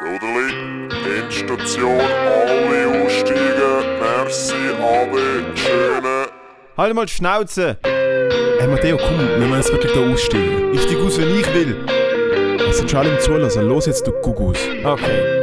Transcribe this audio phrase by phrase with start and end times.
[0.00, 0.88] Soderli,
[1.20, 3.86] Endstation, alle aussteigen.
[4.00, 6.26] Merci, Ade, schöne.
[6.76, 7.78] Halt mal die Schnauze!
[7.84, 10.74] Hey Matteo, komm, wir müssen jetzt wirklich da aussteigen.
[10.74, 11.76] Ich steig aus, wenn ich will.
[12.68, 13.68] Es sind schon alle im Zulassen.
[13.68, 14.58] Los jetzt, du Gugus.
[14.82, 15.33] Okay.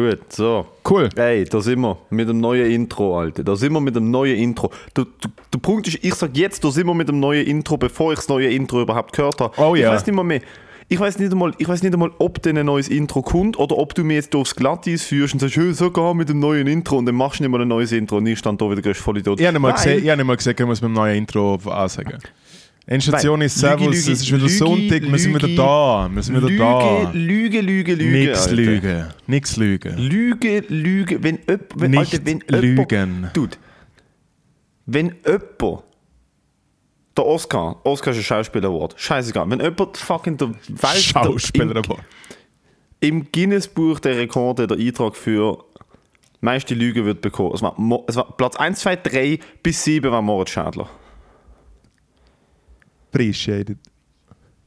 [0.00, 0.66] Gut, so.
[0.88, 1.10] Cool.
[1.14, 3.44] Hey, da sind wir mit dem neuen Intro, Alter.
[3.44, 4.70] Da sind wir mit dem neuen Intro.
[4.94, 7.76] Du, du, der Punkt ist, ich sag jetzt, da sind wir mit dem neuen Intro,
[7.76, 9.52] bevor ich das neue Intro überhaupt gehört habe.
[9.60, 9.92] Oh ich ja.
[9.92, 10.40] weiß nicht mal mehr.
[10.88, 13.76] Ich weiß nicht einmal, ich weiß nicht einmal, ob denn ein neues Intro kommt oder
[13.76, 16.66] ob du mir jetzt aufs Glatteis führst und sagst, hey, so geh mit dem neuen
[16.66, 18.94] Intro und dann machst du nicht mal ein neues Intro und ich stand da wieder
[18.94, 19.38] voll Idiot.
[19.38, 20.94] Ich habe nicht mal gesehen, ich habe nicht mal gesehen, können wir es mit dem
[20.94, 22.18] neuen Intro ansagen.
[22.90, 26.10] Endstation ist Lüge, Servus, Lüge, es ist wieder Lüge, Sonntag, wir sind wieder Lüge, da.
[26.12, 27.10] Wir sind wieder Lüge, da.
[27.12, 28.18] Lüge, Lüge, Lüge.
[28.18, 28.54] Nix Alter.
[28.56, 29.06] lügen.
[29.28, 29.96] Nix lügen.
[29.96, 33.24] Lüge, Lüge, wenn öpp, wenn, Nicht Alter, wenn lügen.
[33.26, 33.56] Öppo, Dude,
[34.86, 35.84] wenn jemand,
[37.16, 43.26] der Oscar, Oscar ist ein Schauspieler-Award, scheißegal, wenn jemand fucking der Welt Schauspieler im, im
[43.30, 45.64] Guinness-Buch der Rekorde der Eintrag für
[46.40, 47.52] meiste Lüge wird bekommen.
[47.54, 47.76] Es war,
[48.08, 50.90] es war Platz 1, 2, 3 bis 7 war Moritz Schädler.
[53.12, 53.78] Appreciated.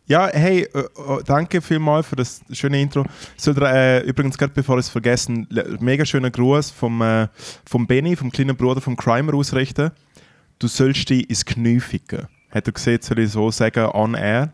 [0.06, 3.06] Ja, hey, äh, äh, danke vielmals für das schöne Intro.
[3.38, 5.48] Soll äh, übrigens, gerade bevor ich es vergessen,
[5.80, 7.30] mega schöner Gruß vom, äh,
[7.66, 9.92] vom Benny, vom kleinen Bruder vom Crimer ausrichten.
[10.60, 12.28] Du sollst dich ins Knie ficken.
[12.52, 14.52] Hat er gesehen, soll ich so sagen, on air?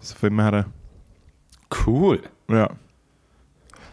[0.00, 0.66] Von dem her,
[1.86, 2.22] Cool.
[2.48, 2.70] ja.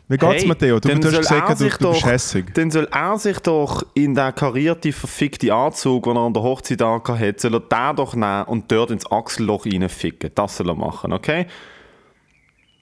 [0.10, 0.80] Wie geht's, Hey, Matteo?
[0.80, 2.54] Du, du soll hast er gesagt, du, sich du bist doch- hässig.
[2.54, 6.82] Dann soll er sich doch in den karierten, verfickten Anzug, den er an der Hochzeit
[6.82, 10.32] angehabt soll er den doch nehmen und dort ins Achselloch reinficken.
[10.34, 11.46] Das soll er machen, okay?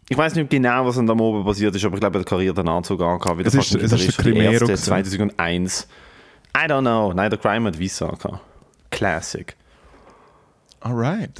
[0.07, 2.27] Ich weiß nicht genau, was an dem oben passiert ist, aber ich glaube, er hat
[2.29, 3.39] karierten Anzug angehabt.
[3.39, 4.75] der Es ist- es ist der gewesen.
[4.77, 5.87] 2001.
[6.55, 7.11] I don't know.
[7.11, 8.39] Nein, der Crime hat Weiss angehabt.
[8.91, 9.55] Classic.
[10.79, 11.31] Alright.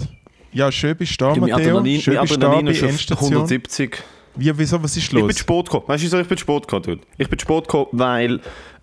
[0.51, 1.55] Ja, schön bist du da, Matteo.
[1.55, 3.31] Adrenalin, Schön bist du da bei ist auf Endstation.
[3.33, 4.03] 170.
[4.35, 5.33] Wie, wieso, was ist Ich bin los?
[5.33, 5.83] zu spät gekommen.
[5.87, 7.01] Weißt du, wieso ich bin zu spät gekommen, Dude?
[7.17, 8.41] Ich bin zu spät gekommen, weil,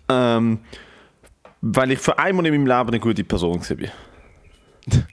[0.09, 0.59] ähm,
[1.61, 3.89] weil ich für einmal in meinem Leben eine gute Person war.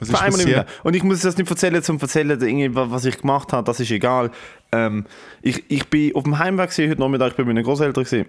[0.00, 0.68] Was Für ist passiert?
[0.84, 2.38] Und ich muss das nicht erzählen, zum erzählen,
[2.72, 4.30] was ich gemacht habe, das ist egal.
[4.70, 5.06] Ähm,
[5.42, 8.26] ich, ich bin auf dem Heimweg gewesen, heute Nachmittag, ich bin bei meinen Großeltern gewesen,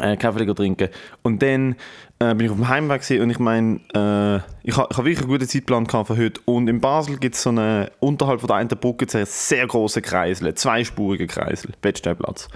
[0.00, 0.88] äh, Kaffee trinken.
[1.22, 1.76] Und dann
[2.18, 5.18] äh, bin ich auf dem Heimweg gewesen und ich meine, äh, ich habe hab wirklich
[5.18, 6.40] einen guten Zeitplan gehabt für heute.
[6.44, 10.02] Und in Basel gibt es so eine, unterhalb von der einen Brücke einen sehr großen
[10.02, 12.48] Kreisel, zweispurigen Kreisel, Bettstellplatz.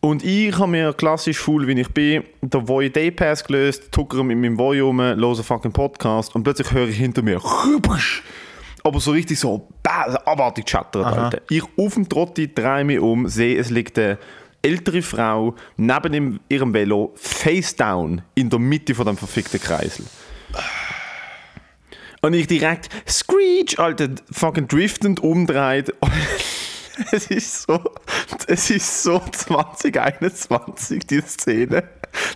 [0.00, 4.24] Und ich habe mir klassisch faul, wie ich bin, den Voy Day Pass gelöst, tuckere
[4.24, 7.40] mit meinem Voy rum, höre fucking Podcast und plötzlich höre ich hinter mir
[8.84, 11.40] aber so richtig so bah, abartig chattern, Alter.
[11.48, 14.18] Ich auf dem Trotti drehe mich um, sehe, es liegt eine
[14.62, 20.06] ältere Frau neben ihrem Velo, face down, in der Mitte von dem verfickten Kreisel.
[22.22, 25.92] Und ich direkt, Screech, Alter, fucking driftend umdreht.
[27.10, 27.80] Es ist so,
[28.46, 31.84] es ist so 2021, die Szene,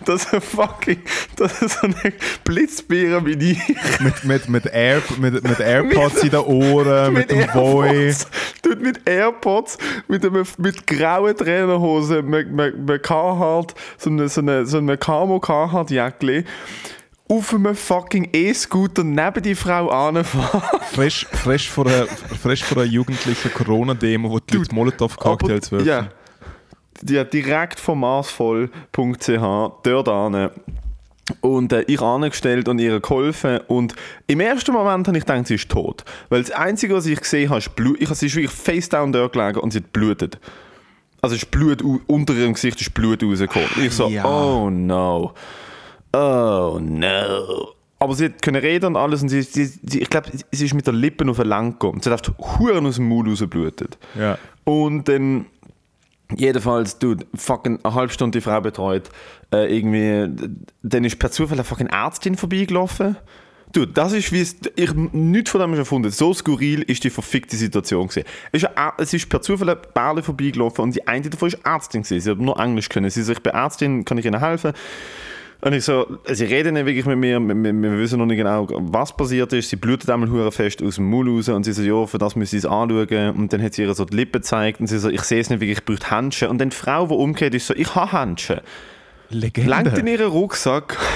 [0.05, 1.03] dass er fucking,
[1.37, 2.13] dass er so eine
[2.45, 3.61] Blitzbeere wie die
[4.01, 8.15] mit, mit, mit, Air, mit, mit AirPods in den Ohren, mit, dem Boy.
[8.63, 9.79] Tut mit AirPods,
[10.09, 14.97] mit, einem, mit grauen Trainerhosen, mit, mit, mit Carhartt, so eine, so eine, so eine
[14.97, 16.45] Camo Carhartt Jäckli,
[17.29, 20.63] auf einem fucking E-Scooter neben die Frau anfahren.
[20.93, 25.87] Frisch, frisch, vor einer, frisch vor einer jugendlichen Corona-Demo, wo die Leute Molotov-Cocktails werfen.
[25.87, 26.09] Ja.
[27.09, 29.29] Ja, direkt vom marsvoll.ch
[29.83, 30.51] dort an.
[31.41, 33.59] Und äh, ich angestellt und ihr geholfen.
[33.67, 33.95] Und
[34.29, 36.05] im ersten Moment habe ich gedacht, sie ist tot.
[36.29, 38.01] Weil das Einzige, was ich gesehen habe, ist Blut.
[38.01, 40.39] Ich, sie ist wirklich face down dort gelegen und sie hat blutet.
[41.23, 43.69] Also ist Blut, unter ihrem Gesicht ist Blut rausgekommen.
[43.83, 44.25] Ich so, Ja.
[44.25, 45.33] oh no.
[46.13, 47.73] Oh no.
[47.99, 50.87] Aber sie können reden und alles und sie, sie, sie ich glaube, sie ist mit
[50.87, 52.01] der Lippen auf den Lang gekommen.
[52.01, 53.99] Sie hat einfach Huren aus dem Mund rausgeblutet.
[54.17, 54.39] Ja.
[54.65, 55.47] Und dann,
[56.37, 59.11] jedenfalls, du, fucking eine halbe Stunde die Frau betreut,
[59.53, 60.31] äh, irgendwie,
[60.83, 63.17] dann ist per Zufall eine fucking Ärztin vorbeigelaufen.
[63.73, 66.11] Du, das ist wie es, ich nichts von dem ist erfunden.
[66.11, 68.27] So skurril ist die verfickte Situation gewesen.
[68.53, 72.21] Es ist, per Zufall eine Bärle vorbeigelaufen und die eine davon ist Ärztin gewesen.
[72.21, 73.11] Sie hat nur Englisch können.
[73.11, 74.73] Sie sagt, ich bin Ärztin, kann ich Ihnen helfen?
[75.63, 78.69] Und ich so, sie reden nicht wirklich mit mir, wir, wir, wissen noch nicht genau,
[78.71, 79.71] was passiert ist.
[79.71, 82.37] Sie blutet einmal hure fest aus dem Mund raus und sie so, ja, für das
[82.37, 83.31] müssen sie es anschauen.
[83.31, 85.49] Und dann hat sie ihr so die Lippen gezeigt und sie so, ich sehe es
[85.49, 86.51] nicht wirklich, ich brauche Handschuhe.
[86.51, 88.63] Und dann die Frau, die umgeht, ist so, ich habe Handschuhe.
[89.31, 89.71] Legende.
[89.71, 90.99] Langt in ihren Rucksack.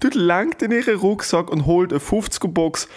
[0.00, 2.88] Du langt in ihren Rucksack und holt eine 50er-Box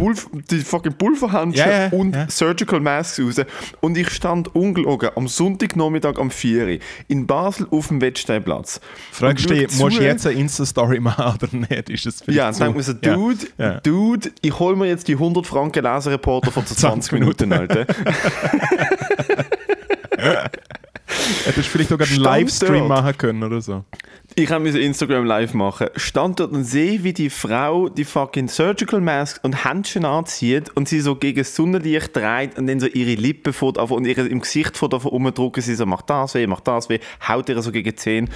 [0.00, 2.28] Pulver, die fucking Pulverhandschuhe Ja, ja, und ja.
[2.28, 3.36] Surgical Masks raus.
[3.80, 8.80] Und ich stand ungelogen am Sonntagnachmittag am 4 Uhr in Basel auf dem Wettsteinplatz.
[9.12, 11.90] Fragst du dich, musst du jetzt eine Insta-Story machen oder nicht?
[11.90, 12.64] Ist das Ja, dann so?
[12.64, 12.92] denkt man so.
[12.94, 13.80] Dude.
[13.82, 17.86] Dude, ich hol mir jetzt die 100 Franken Lesereporter von 20 Minuten, Alter.
[21.44, 23.84] Hättest du vielleicht sogar einen Livestream machen können oder so.
[24.36, 25.88] Ich musste Instagram live machen.
[25.96, 30.88] Stand dort und sehe, wie die Frau die fucking Surgical Mask und Händchen anzieht und
[30.88, 34.40] sie so gegen das Sonnenlicht dreht und dann so ihre Lippen vor, und ihre, im
[34.40, 35.60] Gesicht vor davon umdrücken.
[35.62, 38.28] Sie so, macht das weh, macht das weh, haut ihr so gegen die Zähne.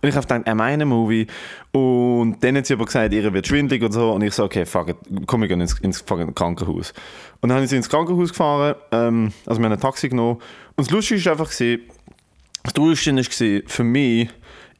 [0.00, 1.26] Und ich habe gedacht, er meine Movie.
[1.70, 4.10] Und dann hat sie aber gesagt, ihr wird schwindelig und so.
[4.12, 4.96] Und ich so, okay, fuck it,
[5.26, 6.94] komm, wir gehen ins, ins fucking Krankenhaus.
[7.42, 10.40] Und dann habe ich sie ins Krankenhaus gefahren, ähm, also wir haben ein Taxi genommen.
[10.76, 14.28] Und das Lustige war einfach, das Traurigste war für mich,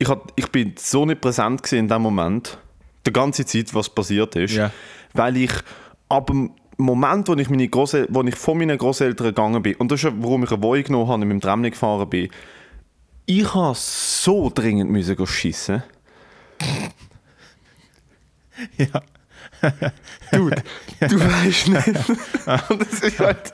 [0.02, 2.58] ich, hat, ich bin so nicht präsent in dem Moment,
[3.06, 4.70] die ganze Zeit, was passiert ist, Ja.
[5.14, 5.52] weil ich
[6.08, 9.90] ab dem Moment, wo ich, meine Grosse, wo ich von meinen Großeltern gegangen bin, und
[9.92, 12.28] das ist ja, warum ich eine Wohnung genommen habe und mit dem Tram gefahren bin,
[13.26, 15.82] ich habe so dringend müssen schiessen.
[18.76, 19.02] Ja.
[20.32, 20.62] Dude,
[21.00, 22.70] du weißt nicht.
[22.70, 23.52] Und das ist halt,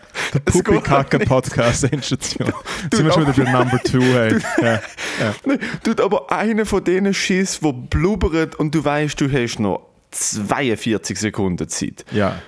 [0.64, 1.28] geht halt.
[1.28, 2.52] Podcast Endstation.
[2.90, 4.38] Du, Sind wir schon wieder bei Number 2, hey.
[5.20, 5.34] Ja.
[5.44, 9.82] Nein, Dude, aber einer von diesen Schiss, der blubbert und du weißt, du hast noch
[10.12, 12.05] 42 Sekunden Zeit.
[12.12, 12.40] ja.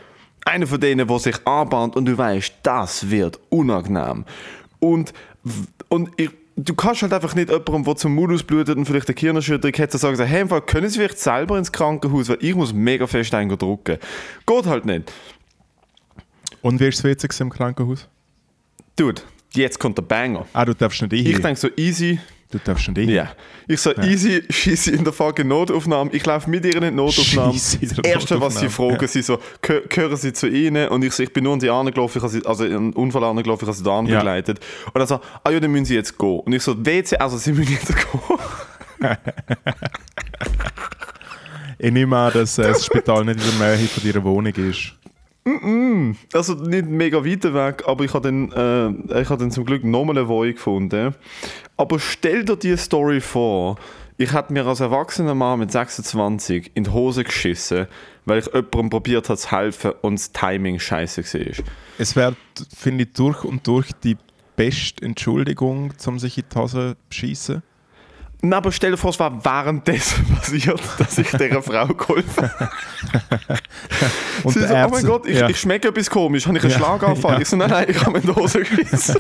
[0.47, 4.25] Einer von denen, der sich anbahnt und du weißt, das wird unangenehm.
[4.79, 5.13] Und,
[5.89, 6.31] und ich,
[6.65, 9.93] du kannst halt einfach nicht jemandem, der zum Mund ausblutet und vielleicht eine Kirnerschütterung hat,
[9.93, 13.35] sagen, so, hey, Fall, können Sie vielleicht selber ins Krankenhaus, weil ich muss mega fest
[13.35, 13.99] eindrücken.
[14.47, 15.12] Geht halt nicht.
[16.62, 18.09] Und wie ist das WC im Krankenhaus?
[18.97, 19.23] Dude,
[19.55, 20.47] jetzt kommt der Banger.
[20.53, 21.43] Ah, du darfst nicht Ich hin.
[21.43, 22.19] denke so, easy,
[22.50, 23.08] Du darfst nicht hin.
[23.11, 23.29] Ja.
[23.69, 26.11] Ich so, easy, schieße in der fucking Notaufnahme.
[26.12, 27.52] Ich laufe mit ihr in die Notaufnahme.
[27.52, 30.88] Scheisse in Das Erste, was sie fragen, sie so, "Geh- gehören sie zu ihnen?
[30.88, 33.64] Und ich so, ich bin nur an die angelaufen, ich also in einen Unfall angelaufen,
[33.64, 34.19] ich habe sie da Ja.
[34.19, 34.58] begleitet.
[34.93, 36.41] Und er so, ah ja, dann müssen sie jetzt gehen.
[36.41, 38.20] Und ich so, WC, also sie müssen jetzt gehen.
[41.79, 44.93] Ich nehme an, dass äh, das Spital nicht in der Nähe von deiner Wohnung ist.
[46.33, 50.19] Also nicht mega weit weg, aber ich habe dann, äh, habe dann zum Glück nochmal
[50.19, 51.15] eine Wohnung gefunden.
[51.77, 53.77] Aber stell dir die Story vor,
[54.19, 57.87] ich hätte mir als erwachsener Mann mit 26 in die Hose geschissen,
[58.27, 61.65] weil ich jemandem probiert habe zu helfen und das Timing scheiße war.
[61.99, 62.37] Es wäre,
[62.77, 64.19] finde ich, durch und durch die
[64.57, 67.63] beste Entschuldigung, um sich in die Hose zu schießen.
[68.43, 72.71] Nein, aber stell dir vor, es war währenddessen passiert, dass ich dieser Frau geholfen habe.
[74.45, 75.49] Und Sie der so, oh mein Gott, ich, ja.
[75.49, 77.35] ich schmecke etwas komisch, habe ich einen Ja, Schlaganfall?
[77.35, 77.41] ja.
[77.41, 79.17] Ich so, nein, nein, ich habe mir die Hose geschissen.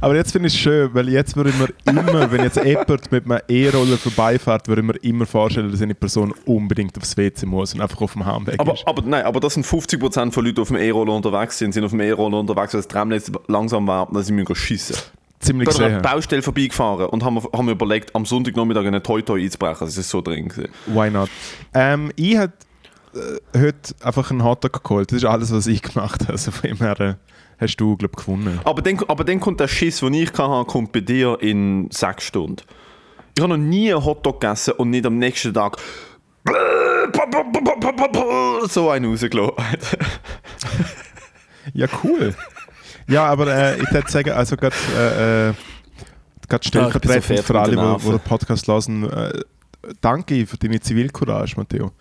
[0.00, 3.12] Aber jetzt finde ich es schön, weil jetzt würde ich mir immer, wenn jetzt jemand
[3.12, 7.46] mit einem E-Roller vorbeifährt, würde ich mir immer vorstellen, dass eine Person unbedingt aufs WC
[7.46, 8.86] muss und einfach auf dem Heimweg Aber, ist.
[8.86, 11.84] aber nein, aber das sind 50% von Leuten, die auf dem E-Roller unterwegs sind, sind
[11.84, 14.96] auf dem E-Roller unterwegs, weil das Tramnetz langsam war, dass sie müssen schiessen.
[15.40, 19.02] Ziemlich Ich bin an einer Baustelle vorbeigefahren und haben, haben mir überlegt, am Sonntagnachmittag einen
[19.02, 19.86] Toi-Toi einzubrechen.
[19.86, 20.48] Das ist so drin.
[20.48, 20.70] gewesen.
[20.86, 21.30] Why not?
[21.72, 22.52] Ähm, ich habe
[23.14, 25.10] äh, heute einfach einen Hotdog geholt.
[25.10, 26.32] Das ist alles, was ich gemacht habe.
[26.32, 27.14] Also von dem her äh,
[27.58, 28.60] hast du, glaube ich, gewonnen.
[28.64, 32.24] Aber dann, aber dann kommt der Schiss, den ich hatte, kommt bei dir in sechs
[32.24, 32.62] Stunden.
[33.34, 35.78] Ich habe noch nie einen Hotdog gegessen und nicht am nächsten Tag
[38.68, 39.54] so einen rausgelassen.
[41.72, 42.34] Ja, cool.
[43.10, 45.54] Ja, aber äh, ich würde sagen, also gerade äh, äh,
[47.00, 49.40] fertig für alle, die den Podcast hören, äh,
[50.00, 51.92] danke für deine Zivilcourage, Matteo.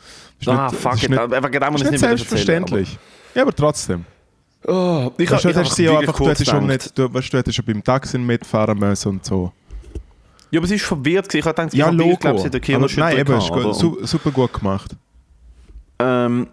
[0.45, 1.09] Ah, nicht- fuck it.
[1.09, 2.97] nicht- Aber genau muss ich nicht mehr erzählen, selbstverständlich.
[3.35, 4.05] ja, aber trotzdem.
[4.05, 4.05] aber-
[4.67, 7.31] Oh, ich Weißt habe du, ich hast sie einfach, du, hättest schon nicht, du, weißt,
[7.33, 9.53] du hättest schon beim Taxi mitfahren müssen und so.
[10.51, 11.33] Ja, aber sie ist verwirrt.
[11.33, 12.11] Ich habe gedacht, Ja, Logo.
[12.11, 14.91] ich glaube, sie hat eine aber nein, eben, su super gut gemacht.
[15.99, 16.47] Ähm,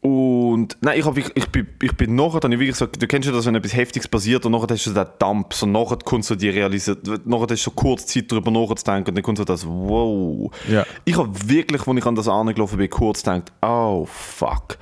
[0.00, 3.26] und nein, ich, hab, wirklich- ich, bin, ich bin nachher dann wirklich so, du kennst
[3.26, 5.96] ja das, wenn etwas Heftiges passiert und nachher hast du so den Dump, so nachher
[5.98, 9.38] kommt so die realisiert, nachher hast du so kurz Zeit darüber nachzudenken und dann kommt
[9.38, 10.52] so das Wow.
[10.68, 10.86] Ja.
[11.04, 14.78] Ich habe wirklich, als ich an das angelaufen bin, kurz gedacht, oh fuck,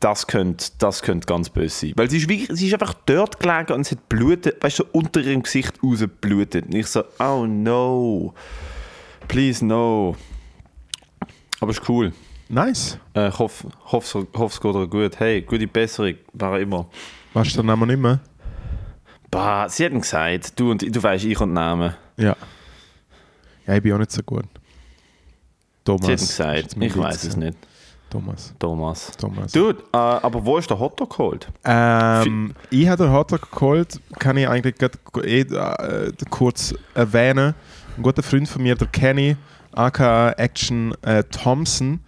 [0.00, 1.92] das könnte, das könnte ganz böse sein.
[1.94, 4.82] Weil sie ist, wirklich, sie ist einfach dort gelegen und es hat blutet, weißt du,
[4.82, 6.66] so unter ihrem Gesicht rausgeblutet.
[6.66, 8.34] Und ich so, oh no,
[9.28, 10.16] please no.
[11.60, 12.12] Aber ist cool.
[12.48, 12.98] Nice.
[13.14, 15.18] Äh, ich hoffe, hoffe, hoffe, es geht gut.
[15.18, 16.86] Hey, gute Besserung, auch immer.
[17.34, 18.20] Weißt du den Namen nicht mehr?
[19.30, 21.94] Bah, sie haben gesagt, du, und, du weißt, ich und Namen.
[22.16, 22.36] Ja.
[23.66, 24.44] Ja, ich bin auch nicht so gut.
[25.84, 26.06] Thomas.
[26.06, 27.58] Sie haben gesagt, ich weiß es nicht.
[28.08, 28.54] Thomas.
[28.58, 29.10] Thomas.
[29.18, 29.52] Thomas.
[29.52, 31.48] Dude, äh, aber wo ist der Hotdog geholt?
[31.64, 37.54] Ähm, ich habe den Hotdog geholt, kann ich eigentlich grad eh, äh, kurz erwähnen.
[37.96, 39.36] Ein guter Freund von mir, der Kenny,
[39.72, 42.00] aka Action äh, Thompson,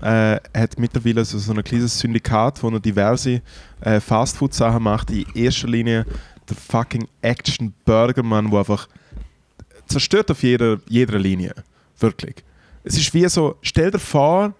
[0.00, 3.42] äh, hat mittlerweile so, so ein kleines Syndikat, wo er diverse
[3.80, 5.10] äh, Fastfood-Sachen macht.
[5.10, 6.06] In erster Linie
[6.48, 8.88] der fucking Action Burger Mann, der einfach
[9.86, 11.54] zerstört auf jeder, jeder Linie.
[11.98, 12.36] Wirklich.
[12.84, 14.54] Es ist wie so, stell dir vor,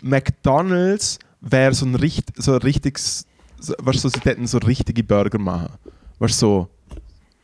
[0.00, 3.26] McDonalds wäre so ein, richt, so ein richtiges,
[3.58, 5.74] so, weißt du, so, sie hätten so richtige Burger machen.
[6.18, 6.68] Weißt du, so.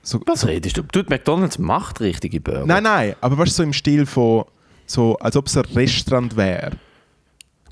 [0.02, 0.82] so Was redest du?
[0.82, 2.66] Tut McDonalds macht richtige Burger.
[2.66, 4.44] Nein, nein, aber weißt du, so im Stil von,
[4.86, 6.72] so, als ob es ein Restaurant wäre.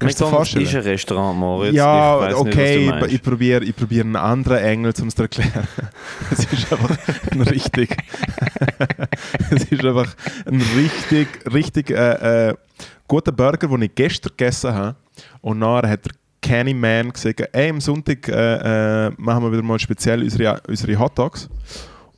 [0.05, 0.65] Kannst du dir McDonalds vorstellen?
[0.67, 1.75] ist ein Restaurant, Moritz.
[1.75, 5.09] ja, ich weiss okay, nicht, was du ich, probiere ich probier einen anderen Engel, um
[5.09, 5.69] es zu erklären.
[6.31, 6.97] es ist einfach
[7.31, 7.97] ein richtig.
[9.51, 10.15] es ist einfach
[10.47, 12.55] ein richtig, richtig äh, äh,
[13.09, 14.97] guter Burger, den ich gestern gegessen habe.
[15.41, 19.63] Und nachher hat der Kenny Man gesagt: Ey, am Sonntag äh, äh, machen wir wieder
[19.63, 21.49] mal speziell unsere, unsere Hot Dogs.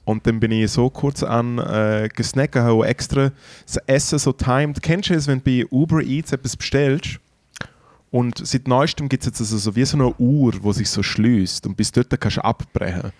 [0.07, 3.33] Und dann bin ich so kurz an äh, gesnackt, habe extra
[3.67, 4.81] das Essen so timed.
[4.81, 7.19] Kennst du es, wenn du bei Uber Eats etwas bestellst?
[8.17, 11.03] Und seit neuestem gibt es jetzt also so wie so eine Uhr, die sich so
[11.03, 13.13] schließt und bis dort kannst du abbrechen.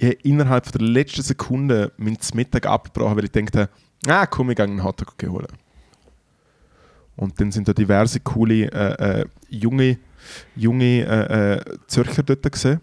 [0.00, 3.68] Ich habe innerhalb der letzten Sekunde meinen Mittag abgebrochen, weil ich dachte,
[4.08, 5.46] ah komm, ich gehe einen Hotdog holen.
[7.14, 9.98] Und dann sind da diverse coole äh, äh, junge,
[10.56, 12.80] junge äh, äh, Zürcher dort gesehen.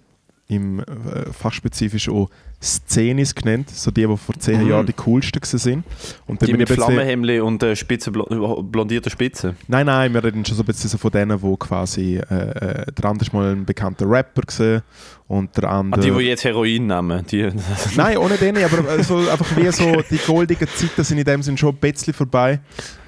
[0.47, 2.29] Im äh, fachspezifisch auch
[2.63, 4.69] Szenis genannt, so die, die vor zehn Mhm.
[4.69, 5.83] Jahren die coolsten gewesen sind.
[6.25, 9.55] Und dann Die mit Flammenhemdli und äh, spitze, blo- blondierte Spitze.
[9.67, 12.85] Nein, nein, wir reden schon so ein bisschen so von denen, wo quasi äh, äh,
[12.91, 14.81] der andere ist mal ein bekannter Rapper gesehen
[15.27, 16.01] und der Ah, andere.
[16.01, 17.25] die, die jetzt Heroin nehmen.
[17.29, 17.49] Die,
[17.95, 21.57] Nein, ohne denen, aber also einfach wie so die goldigen Zeiten sind in dem Sinn
[21.57, 22.59] schon ein bisschen vorbei.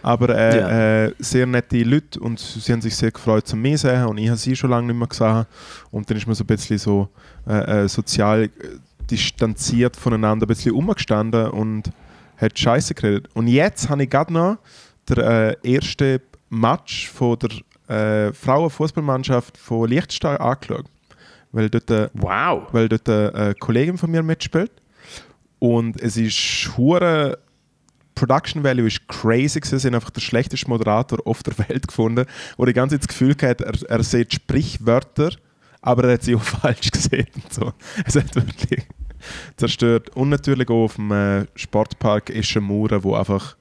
[0.01, 1.05] Aber äh, Ja.
[1.05, 4.17] äh, sehr nette Leute und sie haben sich sehr gefreut, zu mir zu sehen und
[4.17, 5.45] ich habe sie schon lange nicht mehr gesehen.
[5.91, 7.09] Und dann ist man so ein bisschen so
[7.47, 8.49] äh, äh, sozial äh,
[9.09, 11.91] distanziert voneinander ein bisschen umgestanden und
[12.37, 13.29] hat Scheiße geredet.
[13.33, 14.57] Und jetzt habe ich gerade noch
[15.07, 20.85] der äh, erste Match von der äh, Frauenfußballmannschaft von Liechtenstein angeschaut.
[21.51, 22.63] Weil dort, äh, wow.
[22.71, 24.71] weil dort eine äh, Kollegin von mir mitspielt.
[25.59, 27.37] Und es ist hure
[28.15, 29.79] Production Value ist crazy gewesen.
[29.79, 32.25] Sie haben einfach den schlechtesten Moderator auf der Welt gefunden,
[32.57, 35.31] wo die ganze Zeit das Gefühl hatte, er, er sieht Sprichwörter,
[35.85, 37.27] aber er hat sie auch falsch gesehen.
[37.35, 37.73] Und so.
[38.05, 38.83] Es hat wirklich
[39.55, 40.09] zerstört.
[40.15, 43.55] Und natürlich auch auf dem äh, Sportpark Eschenmauer, wo einfach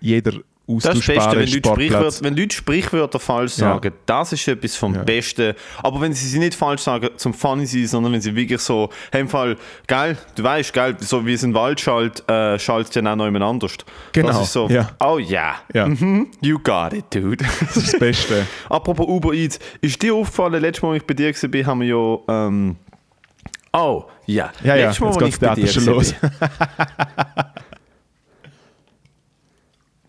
[0.00, 0.40] jeder
[0.78, 1.68] Das ist das Beste, wenn Leute.
[1.68, 3.74] Sprichwörter, wenn Leute Sprichwörter falsch Ja.
[3.74, 5.02] sagen, das ist etwas vom Ja.
[5.02, 5.54] Besten.
[5.82, 8.90] Aber wenn sie sie nicht falsch sagen, zum Funny sein, sondern wenn sie wirklich so,
[9.12, 12.58] hey, im Fall, geil, du weißt, geil, so wie es in den Wald schallt, äh,
[12.58, 13.72] schaltet ja auch noch jemand anders.
[14.12, 14.90] Genau, Das ist so, ja.
[15.04, 15.86] oh ja, Ja.
[15.86, 17.44] mhm, you got it, dude.
[17.60, 18.46] Das ist das Beste.
[18.68, 21.86] Apropos Uber Eats, ist dir aufgefallen, letztes Mal, als ich bei dir war, haben wir
[21.88, 22.76] ja, ähm,
[23.72, 25.94] oh, ja, Ja, ja, letztes Mal, jetzt als geht ich das bei dir Theater schon
[25.94, 26.14] los.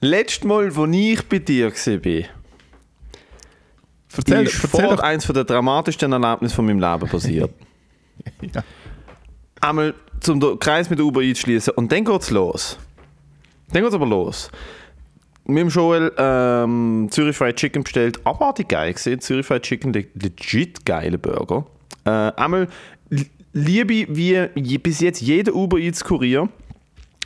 [0.02, 1.72] Letztes Mal, als ich bei dir war,
[4.18, 5.00] Erzähl, ist erzähl vor doch.
[5.04, 7.52] eines der dramatischsten Erlebnisse von meinem Leben passiert.
[8.54, 8.64] Ja.
[9.62, 12.78] Einmal zum Kreis mit der Uber Eats schließen und dann geht's los.
[13.72, 14.52] Dann geht's aber los.
[15.46, 19.22] Mit dem Joel ähm, Zürich Fried Chicken bestellt, abartig geil gesehen.
[19.22, 21.66] Zürich Fried Chicken, le- legit geile Burger.
[22.06, 22.68] Äh, einmal
[23.10, 24.08] li- liebe
[24.56, 26.50] wie bis jetzt jeder Uber Eats Kurier,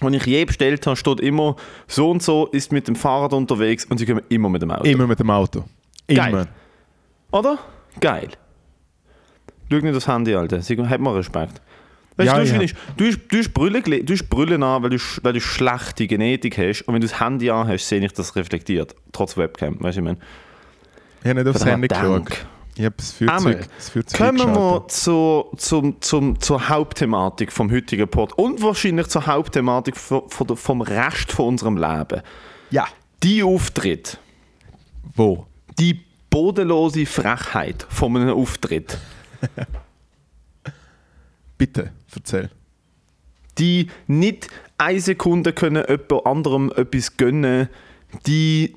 [0.05, 1.55] den ich je bestellt habe, steht immer
[1.87, 4.83] so und so ist mit dem Fahrrad unterwegs und sie kommen immer mit dem Auto.
[4.85, 5.63] Immer mit dem Auto.
[6.07, 6.31] Immer.
[6.31, 6.47] Geil.
[7.31, 7.57] Oder?
[7.99, 8.29] Geil.
[9.71, 10.61] Schau nicht das Handy, Alter.
[10.61, 11.61] Sie hat mal Respekt.
[12.17, 12.57] Weißt Ja, du, ja.
[12.57, 15.41] du, hast- du, hast, du, hast Brille, du hast Brille an, weil du, weil du
[15.41, 16.83] schlechte Genetik hast.
[16.83, 18.95] Und wenn du das Handy an hast, sehe ich das reflektiert.
[19.11, 20.17] Trotz Webcam, weißt du, ich meine.
[21.23, 22.45] Ich habe nicht aufs Handy geschaut.
[22.77, 23.39] Ich habe das Einmal.
[23.39, 29.07] Führzeug, das Führzeug Kommen wir zur, zum, zum, zur Hauptthematik vom heutigen Pod und wahrscheinlich
[29.07, 32.21] zur Hauptthematik von, von der, vom Rest von unserem Leben.
[32.71, 32.87] Ja.
[33.23, 34.19] Die Auftritt,
[35.15, 35.47] Wo?
[35.79, 38.97] die bodenlose Frechheit von einem Auftritt.
[41.57, 42.49] Bitte, erzähl.
[43.57, 47.69] die nicht eine Sekunde können jemand anderem etwas gönnen,
[48.27, 48.75] die,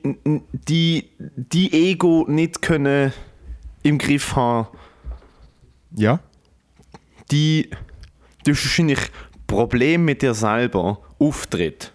[0.52, 3.12] die, die Ego nicht können
[3.88, 4.68] im Griff haben,
[5.96, 6.20] Ja?
[7.30, 7.68] die
[8.46, 9.00] hast wahrscheinlich
[9.46, 11.92] Problem mit dir selber auftritt.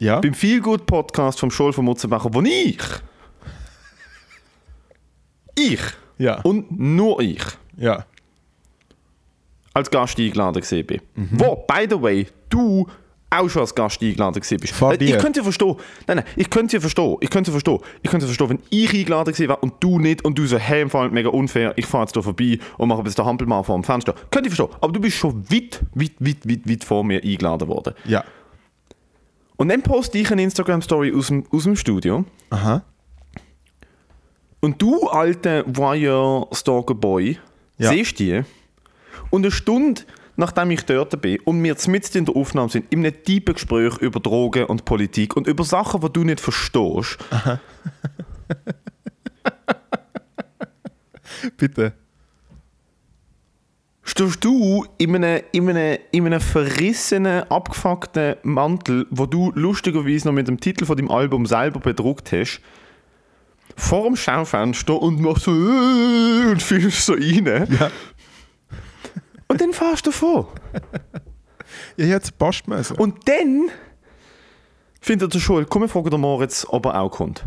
[0.00, 0.20] Ja?
[0.20, 2.78] Beim Feelgood Podcast vom Scholl von Mutzenbacher, wo ich
[5.56, 5.80] ich
[6.18, 6.40] Ja.
[6.42, 7.42] und nur ich
[7.76, 8.04] Ja.
[9.72, 11.00] als Gast eingeladen gewesen bin.
[11.38, 12.88] Wo, by the way, du
[13.40, 14.72] auch schon als Gast eingeladen bist.
[14.74, 15.16] Vor Äh, dir.
[15.16, 15.76] Ich könnte verstehen,
[16.06, 19.48] nein, nein, ich könnte verstehen, ich könnte verstehen, ich könnte verstehen, wenn ich eingeladen gewesen
[19.48, 22.16] wäre und du nicht und du so, hey, im Fall mega unfair, ich fahre jetzt
[22.16, 24.14] da vorbei und mache bis der Hampelmann vor dem Fenster.
[24.30, 27.68] Könnte ich verstehen, aber du bist schon weit, weit, weit, weit, weit vor mir eingeladen
[27.68, 27.94] worden.
[28.04, 28.24] Ja.
[29.56, 32.82] Und dann poste ich eine Instagram-Story aus dem, aus dem Studio Aha.
[34.60, 37.38] Und du, alter Wire-Stalker-Boy,
[37.78, 37.90] Ja.
[37.90, 38.42] siehst die
[39.30, 40.02] und eine Stunde
[40.36, 43.98] nachdem ich dort bin und wir mitten in der Aufnahme sind, in einem tiefen Gespräch
[43.98, 47.18] über Drogen und Politik und über Sachen, die du nicht verstehst,
[51.56, 51.92] Bitte.
[54.02, 60.34] stehst du in einem, in einem, in einem verrissenen, abgefuckten Mantel, wo du lustigerweise noch
[60.34, 62.60] mit dem Titel von deinem Album selber bedruckt hast,
[63.76, 65.50] vor dem Schaufenster und machst so
[66.50, 67.66] und filmst so rein.
[67.78, 67.90] Ja.
[69.48, 70.46] Und dann fährst du davon.
[71.96, 72.94] Ja, jetzt passt mir so.
[72.94, 73.68] Und dann
[75.00, 77.44] findet der Schul, komm, wir fragen den Moritz, ob er auch kommt.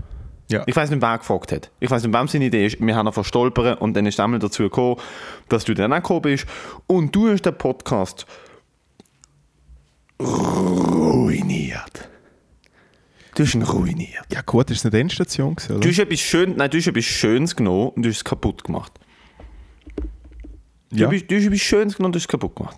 [0.50, 0.64] Ja.
[0.66, 1.72] Ich weiß nicht, wer gefragt hat.
[1.80, 2.80] Ich weiß nicht, wem seine Idee ist.
[2.82, 4.98] Wir haben ihn verstolpert und dann ist einmal dazu gekommen,
[5.50, 6.46] dass du dann auch gekommen bist.
[6.88, 8.26] Und du hast den Podcast
[10.20, 12.10] ruiniert.
[13.36, 14.26] Du hast ihn ruiniert.
[14.34, 15.90] Ja gut, ist es eine Endstation gewesen, Du oder?
[15.90, 18.92] hast etwas, Schön, nein, du hast etwas Schönes genommen und du hast es kaputt gemacht.
[20.90, 21.08] Du, Ja.
[21.10, 22.78] bist, du hast etwas Schönes genommen und du hast es kaputt gemacht.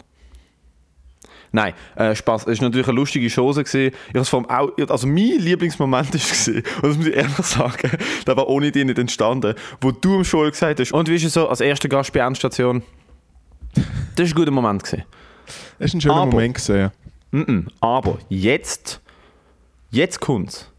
[1.51, 2.45] Nein, äh, Spaß.
[2.47, 3.63] Es war natürlich eine lustige Chose.
[3.63, 3.95] Gewesen.
[4.13, 7.91] Ich allem auch, also mein Lieblingsmoment war, und das muss ich ehrlich sagen,
[8.27, 11.23] der war ohne dich nicht entstanden, wo du im Schul gesagt hast, und wie ist
[11.23, 12.83] es so, als erster Gast bei Endstation?
[13.73, 13.83] Das
[14.17, 14.83] war ein guter Moment.
[14.83, 15.03] Gewesen.
[15.79, 16.91] Es ist ein schöner Aber- Moment gewesen, ja.
[17.31, 17.67] Mm-mm.
[17.79, 19.01] Aber jetzt,
[19.91, 20.71] jetzt kommt's.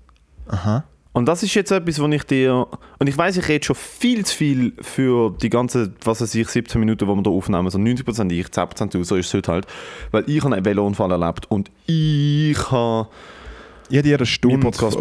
[0.49, 0.85] Aha.
[1.21, 2.67] Und das ist jetzt etwas, was ich dir.
[2.99, 6.49] Und ich weiß, ich rede schon viel zu viel für die ganze, was weiß ich,
[6.49, 7.67] 17 Minuten, die wir hier aufnehmen.
[7.67, 9.67] Also 90% ich, 10% du, so ist es heute halt.
[10.13, 13.09] Weil ich habe einen Velounfall erlebt und ich habe.
[13.91, 14.93] Ich habe dir eine Stunde von,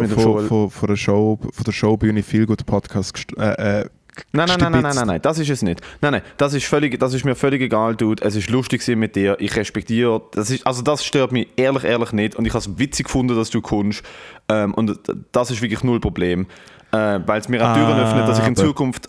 [0.70, 3.88] von, der Show, von der Showbühne viel gut Podcast äh, äh,
[4.32, 5.80] Nein, nein, nein, nein, nein, nein, nein, das ist es nicht.
[6.00, 8.22] Nein, nein, das ist, völlig, das ist mir völlig egal, Dude.
[8.24, 9.36] Es ist lustig mit dir.
[9.40, 10.22] Ich respektiere.
[10.32, 12.36] Das ist, also, das stört mich ehrlich, ehrlich nicht.
[12.36, 14.02] Und ich habe es witzig gefunden, dass du kommst.
[14.48, 14.98] Ähm, und
[15.32, 16.46] das ist wirklich null Problem.
[16.92, 19.06] Äh, weil es mir auch Türen öffnet, dass ich in Aber- Zukunft.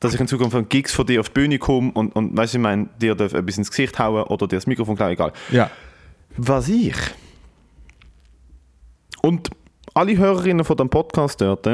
[0.00, 2.52] Dass ich in Zukunft an Gigs von dir auf die Bühne komme und, und weißt
[2.52, 5.32] du, ich meine, dir darf etwas ins Gesicht hauen oder dir das Mikrofon klauen, egal.
[5.50, 5.70] Ja.
[6.36, 6.94] Was ich
[9.22, 9.48] und
[9.94, 11.66] alle Hörerinnen von dem Podcast dort,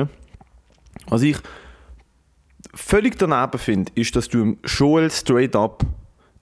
[1.08, 1.37] was ich
[2.75, 5.85] völlig daneben finde, ist, dass du Joel straight up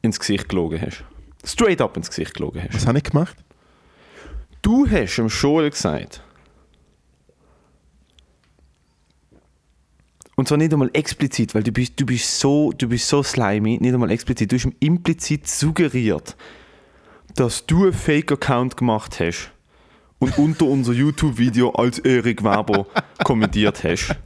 [0.03, 1.05] ins Gesicht gelogen hast.
[1.45, 2.75] Straight up ins Gesicht gelogen hast.
[2.75, 3.37] Was habe ich gemacht?
[4.63, 6.23] Du hast dem Joel gesagt,
[10.41, 13.79] und zwar nicht einmal explizit, weil du bist, du bist, so, du bist so slimy,
[13.79, 16.35] nicht einmal explizit, du hast ihm implizit suggeriert,
[17.35, 19.51] dass du einen Fake-Account gemacht hast
[20.19, 22.87] und unter unser YouTube-Video als Erik Weber
[23.25, 24.17] kommentiert hast.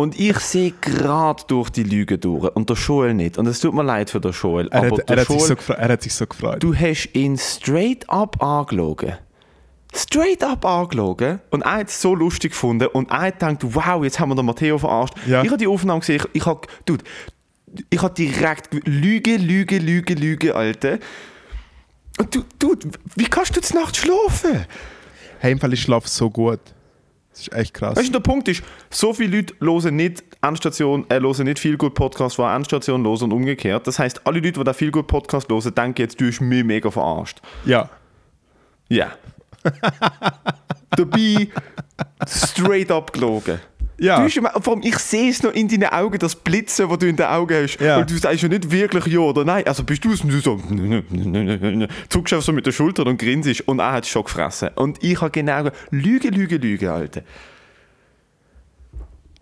[0.00, 3.36] Und ich sehe gerade durch die Lüge durch und der Joel nicht.
[3.36, 4.66] Und es tut mir leid für den Joel.
[4.68, 6.62] Er aber hat, er, hat sich Joel- so er hat sich so gefreut.
[6.62, 9.18] Du hast ihn straight up angelogen.
[9.94, 11.40] Straight up angelogen.
[11.50, 12.88] Und er hat es so lustig gefunden.
[12.88, 15.12] Und er hat gedacht, wow, jetzt haben wir den Matteo verarscht.
[15.26, 15.42] Ja.
[15.42, 16.22] Ich habe die Aufnahme gesehen.
[16.32, 17.04] Ich, ich habe, dude,
[17.90, 20.98] ich habe direkt Lüge, Lüge, Lüge, Lüge, Alter.
[22.18, 24.64] Und du, dude, wie kannst du jetzt nachts schlafen?
[25.40, 26.60] Hey, im Fall, ich schlafe so gut.
[27.30, 27.96] Das ist echt krass.
[27.96, 31.76] Weißt du, der Punkt ist, so viele Leute hören nicht Endstation, äh, hören nicht viel
[31.76, 33.86] gut Podcast, die Endstation hören und umgekehrt.
[33.86, 36.64] Das heißt, alle Leute, die da viel gut Podcast hören, denken jetzt, du hast mich
[36.64, 37.40] mega verarscht.
[37.64, 37.88] Ja.
[38.88, 39.12] Ja.
[40.90, 41.48] Dabei
[42.26, 43.60] straight up gelogen.
[44.00, 44.16] Ja.
[44.16, 47.06] Du hast, vor allem, ich sehe es noch in deinen Augen, das Blitzen, das du
[47.06, 47.78] in den Augen hast.
[47.80, 47.98] Ja.
[47.98, 49.66] Und du sagst ja nicht wirklich ja oder nein.
[49.66, 50.56] Also bist du es und du so,
[52.08, 54.70] zuckst einfach so mit der Schulter und grinsest und er hat es schon gefressen.
[54.74, 57.22] Und ich habe genau, Lüge, Lüge, Lüge, Alter.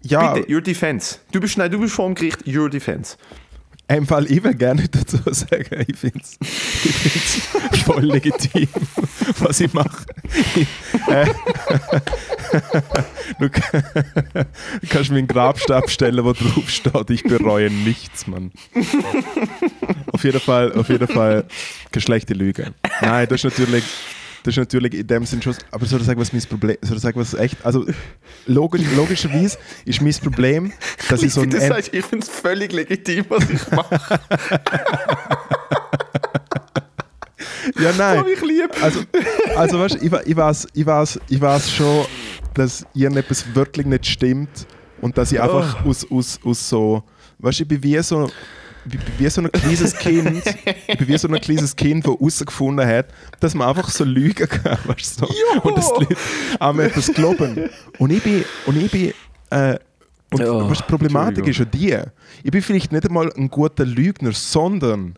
[0.02, 1.18] Ja, Bitte, your defense.
[1.30, 3.16] Du bist, nein, du bist vor dem Gericht, your defense.
[3.96, 8.68] Im Fall, ich will gerne dazu sagen, ich finde es voll legitim,
[9.38, 10.04] was ich mache.
[13.38, 13.82] Du ka-
[14.80, 18.50] du kannst mir einen Grabstab stellen, wo drauf steht, ich bereue nichts, Mann.
[20.12, 21.44] auf jeden Fall, auf jeden Fall
[21.90, 22.72] keine schlechte Lüge.
[23.00, 23.84] Nein, das ist natürlich,
[24.48, 26.96] das ist natürlich in dem Sinn schon, aber soll ich sagen, was mein Problem, soll
[26.96, 27.84] ich sagen, was echt, also
[28.46, 30.72] logisch, logischerweise ist mein Problem,
[31.10, 33.98] dass ich so ein das heißt, ich finde es völlig legitim, was ich mache.
[37.80, 38.24] Ja, nein.
[38.24, 38.70] Oh, ich liebe.
[38.82, 39.00] Also,
[39.54, 42.06] also weißt, ich, wa- ich, weiß, ich, weiß, ich weiß schon,
[42.54, 44.66] dass irgendetwas wirklich nicht stimmt
[45.00, 47.02] und dass ich einfach aus, aus, aus so,
[47.38, 48.28] weißt du, ich bin wie so,
[48.84, 50.44] wie, wie so ein kleines Kind,
[51.00, 53.06] wie so ein kleines Kind, das herausgefunden hat,
[53.40, 55.60] dass man einfach so lügen kann, weißt du, so.
[55.62, 56.16] und dass die Leute
[56.60, 57.68] an etwas glauben.
[57.98, 59.12] Und ich bin, und ich bin,
[59.50, 59.78] äh,
[60.30, 61.96] und Oh, die Problematik ist ja die,
[62.42, 65.14] ich bin vielleicht nicht einmal ein guter Lügner, sondern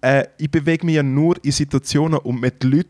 [0.00, 2.88] äh, ich bewege mich ja nur in Situationen und mit Leuten,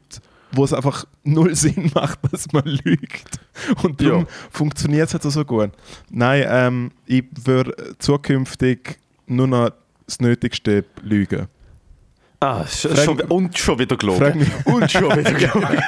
[0.53, 3.39] wo es einfach null Sinn macht, dass man lügt.
[3.83, 4.27] Und darum Ja.
[4.51, 5.71] funktioniert es halt so gut.
[6.11, 9.71] Nein, ähm, ich würde zukünftig nur noch
[10.07, 11.47] das Nötigste lügen.
[12.41, 14.51] Ah, sch Frag- schon, und schon wieder gelogen.
[14.67, 15.79] Und schon wieder gelogen.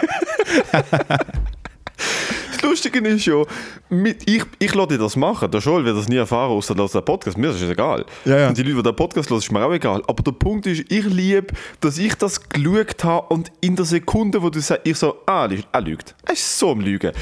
[2.51, 3.43] das Lustige ist ja,
[3.89, 5.51] mit, ich, ich lasse dir das machen.
[5.51, 8.05] Der Joel wird das nie erfahren, außer dass der Podcast, mir ist es egal.
[8.25, 8.49] Ja, ja.
[8.49, 10.03] Und die Leute, die den Podcast hören, ist mir auch egal.
[10.07, 11.49] Aber der Punkt ist, ich liebe,
[11.81, 15.47] dass ich das geschaut habe und in der Sekunde, wo du sagst, ich so, ah,
[15.47, 16.15] er er lügt.
[16.25, 17.13] Er ist so am Lügen.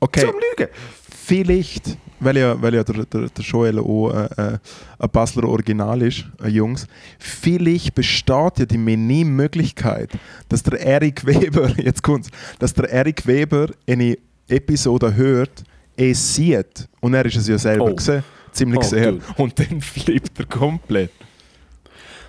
[0.00, 0.70] Okay, So am Lügen.
[1.26, 4.58] vielleicht, weil ja, weil ja der, der, der Joel auch äh, äh,
[4.98, 6.86] ein Basler Original ist, äh, Jungs,
[7.18, 10.10] vielleicht besteht ja die Menü-Möglichkeit,
[10.48, 14.16] dass der Eric Weber, jetzt kommt's, dass der Eric Weber eine
[14.48, 15.64] Episode hört,
[15.96, 17.94] es sieht und er ist es ja selber Oh.
[17.94, 19.24] gesehen, ziemlich Oh, sehr, dude.
[19.36, 21.10] und dann flippt er komplett.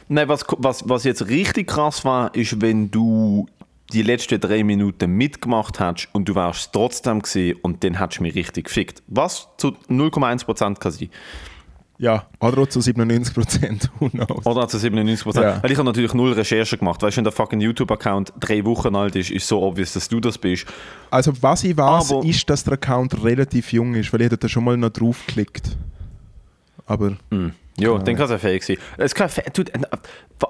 [0.09, 3.45] Nein, was, was, was jetzt richtig krass war, ist, wenn du
[3.91, 8.23] die letzten drei Minuten mitgemacht hast und du wärst trotzdem gesehen und dann hättest du
[8.23, 9.03] mich richtig gefickt.
[9.07, 11.09] Was zu 0,1% kann sein.
[11.99, 13.91] Ja, oder zu 97 Prozent.
[14.45, 15.41] Oder zu 97%.
[15.41, 15.61] Ja.
[15.61, 17.01] Weil ich habe natürlich null Recherche gemacht.
[17.01, 20.19] Weißt du, wenn der fucking YouTube-Account drei Wochen alt ist, ist so obvious, dass du
[20.19, 20.65] das bist.
[21.11, 24.49] Also was ich weiß, Aber- ist, dass der Account relativ jung ist, weil ich da
[24.49, 25.77] schon mal noch draufgeklickt.
[26.85, 27.15] Aber
[27.77, 28.77] Ja, dann kann es ja fake sein.
[28.97, 29.43] Es kann äh,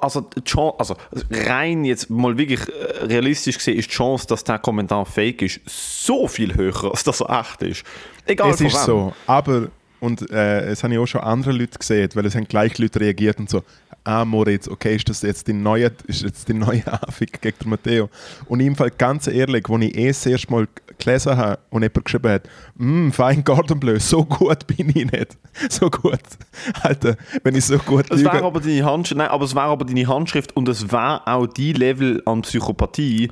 [0.02, 0.96] also, Chance, also
[1.30, 5.62] rein jetzt mal wirklich äh, realistisch gesehen ist die Chance, dass der Kommentar fake ist,
[5.66, 7.86] so viel höher, als dass er echt ist.
[8.26, 8.86] Egal es ist wem.
[8.86, 9.14] so.
[9.26, 9.68] Aber,
[10.00, 13.00] und äh, es habe ich auch schon andere Leute gesehen, weil es haben gleich Leute
[13.00, 13.64] reagiert und so,
[14.04, 18.10] ah Moritz, okay, ist das jetzt die neue, ist jetzt die neue Anfick gegen Matteo?
[18.48, 22.06] Und im Fall ganz ehrlich, als ich eh das erste Mal gelesen habe und jemand
[22.06, 25.38] geschrieben hat, «Mm, fein Gordon Bleu, so gut bin ich nicht.
[25.70, 26.20] So gut.
[26.82, 29.86] Alter, wenn ich so gut Es wäre aber deine Handschrift, nein, aber es wäre aber
[29.86, 33.30] deine Handschrift und es wäre auch die Level an Psychopathie,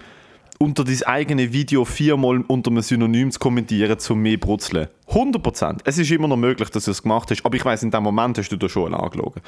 [0.61, 4.87] unter dein eigene Video viermal unter einem Synonym zu kommentieren, zum mehr brutzeln.
[5.09, 5.79] 100%.
[5.85, 8.03] Es ist immer noch möglich, dass du es gemacht hast, aber ich weiß in dem
[8.03, 9.41] Moment hast du da schon angelogen.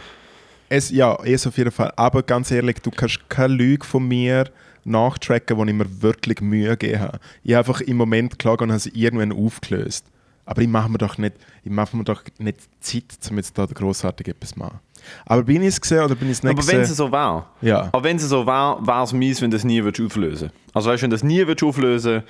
[0.75, 1.93] Es, ja, es auf jeden Fall.
[1.95, 4.45] Aber ganz ehrlich, du kannst keine Lüge von mir
[4.83, 7.19] nachtracken, wo ich mir wirklich Mühe gegeben habe.
[7.43, 10.03] Ich habe einfach im Moment geklagt und habe sie irgendwann aufgelöst.
[10.45, 13.67] Aber ich mache mir doch nicht, ich mache mir doch nicht Zeit, um jetzt da
[13.67, 14.79] grossartig etwas zu machen.
[15.25, 17.45] Aber bin ich es gesehen oder bin ich es nicht Aber wenn es so wäre,
[17.61, 17.89] Ja.
[17.91, 20.89] aber wenn es so wäre, wäre es mies, wenn du es nie würdest auflösen Also
[20.89, 22.23] weißt du, wenn du es nie würdest auflösen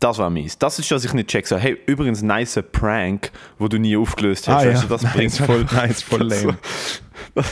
[0.00, 0.58] das wäre mies.
[0.58, 1.46] Das ist, dass ich nicht check.
[1.46, 4.64] So, hey, übrigens, nice Prank, wo du nie aufgelöst hast.
[4.64, 4.88] Ah, weißt ja.
[4.88, 6.58] das bringt ist voll, ist voll Das- lame.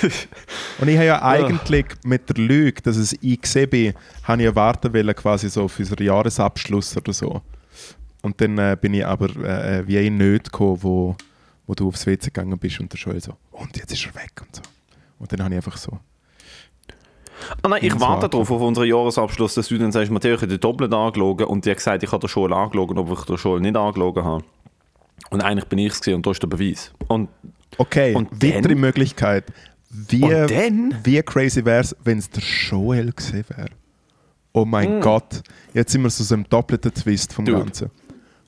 [0.80, 4.46] Und ich habe ja eigentlich mit der Lüge, dass es ich gesehen bin, habe ich
[4.46, 7.42] erwarten wollen, quasi so für unseren Jahresabschluss oder so.
[8.22, 11.16] Und dann äh, bin ich aber äh, äh, wie ein nicht gekommen, wo,
[11.66, 14.32] wo du aufs WC gegangen bist und der Joel so, und jetzt ist er weg
[14.40, 14.62] und so.
[15.18, 15.98] Und dann habe ich einfach so,
[17.62, 20.48] Ah, nein, ich warte darauf, auf unseren Jahresabschluss, dass du dann sagst, Matteo, ich habe
[20.48, 23.38] den doppelt angelogen und die hat gesagt, ich habe den Schule angelogen, obwohl ich den
[23.38, 24.44] Schule nicht angelogen habe.
[25.30, 26.92] Und eigentlich bin ich es und da ist der Beweis.
[27.08, 27.28] Und
[27.78, 28.74] okay, Und weitere?
[28.74, 29.44] Möglichkeit.
[29.90, 30.94] Wie, Und dann?
[31.04, 33.68] wie crazy wäre es, wenn es der Joel gesehen wäre?
[34.52, 37.58] Oh mein Gott, jetzt sind wir so einem doppelten Twist vom Dude.
[37.58, 37.90] Ganzen.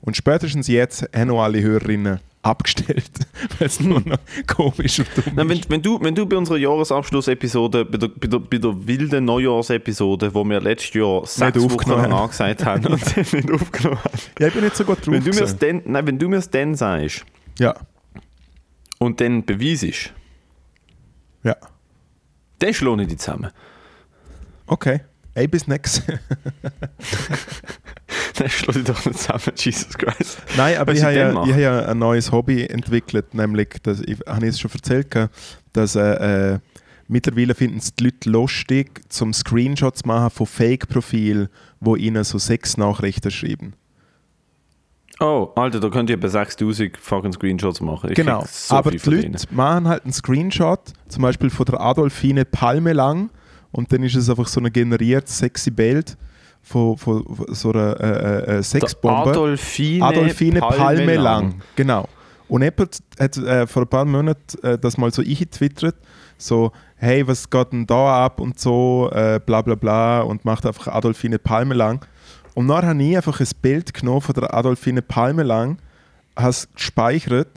[0.01, 3.11] Und spätestens jetzt haben auch alle Hörerinnen abgestellt,
[3.59, 5.69] weil es nur noch komisch und dumm Nein, wenn, ist.
[5.69, 10.33] wenn, du, wenn du bei unserer Jahresabschlussepisode, bei der, bei, der, bei der wilden Neujahrsepisode,
[10.33, 14.19] wo wir letztes Jahr sechs Wochen lang angesagt haben und nicht aufgenommen haben.
[14.39, 15.07] Ja, ich bin nicht so gut drauf.
[15.07, 15.59] Wenn du mir gewesen.
[15.59, 17.25] dann, nein, wenn du mir dann sagst
[17.59, 17.75] ja,
[18.99, 20.13] und dann beweisest,
[21.43, 21.55] ja.
[22.59, 23.51] dann schlage ich dich zusammen.
[24.67, 25.01] Okay.
[25.33, 26.03] Ey, bis nächstes.
[28.39, 30.37] Dann schlage ich doch nicht zusammen, Jesus Christ.
[30.55, 33.69] Nein, aber Was ich ich habe, ja, ich habe ja ein neues Hobby entwickelt, nämlich,
[33.83, 35.07] dass ich, habe es schon erzählt,
[35.73, 36.59] dass äh, äh,
[37.07, 42.77] mittlerweile finden es die Leute lustig, zum Screenshots machen von Fake-Profilen, wo ihnen so sechs
[42.77, 43.73] Nachrichten schreiben.
[45.19, 48.11] Oh, Alter, da könnt ihr bei 6000 fucking Screenshots machen.
[48.11, 48.45] Ich genau.
[48.47, 49.37] so aber die Leute denen.
[49.49, 53.31] machen halt einen Screenshot, zum Beispiel von der Adolfine Palme lang,
[53.71, 56.17] und dann ist es einfach so ein generiertes sexy Bild
[56.67, 59.31] von, von, von so einer äh, äh, äh, Sexbombe.
[59.31, 61.23] Adolfine, Adolfine Palme, lang.
[61.23, 61.61] lang.
[61.75, 62.09] Genau.
[62.49, 65.95] Und jemand hat äh, vor ein paar Monaten äh, das mal so eingetwittert,
[66.37, 70.65] so, hey, was geht denn da ab und so, äh, bla bla bla, und macht
[70.65, 72.05] einfach Adolfine Palme lang.
[72.53, 75.77] Und dann habe ich einfach ein Bild genommen von der Adolfine Palme lang,
[76.35, 77.49] habe es gespeichert.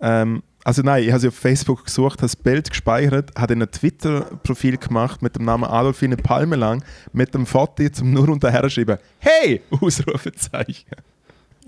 [0.00, 3.62] Ähm, also nein, ich habe sie auf Facebook gesucht, habe das Bild gespeichert, habe dann
[3.62, 8.68] ein Twitter-Profil gemacht mit dem Namen Adolfine Palme lang, mit dem Foto zum nur unterher
[8.70, 9.60] schreiben, hey!
[9.70, 10.96] Ausrufezeichen.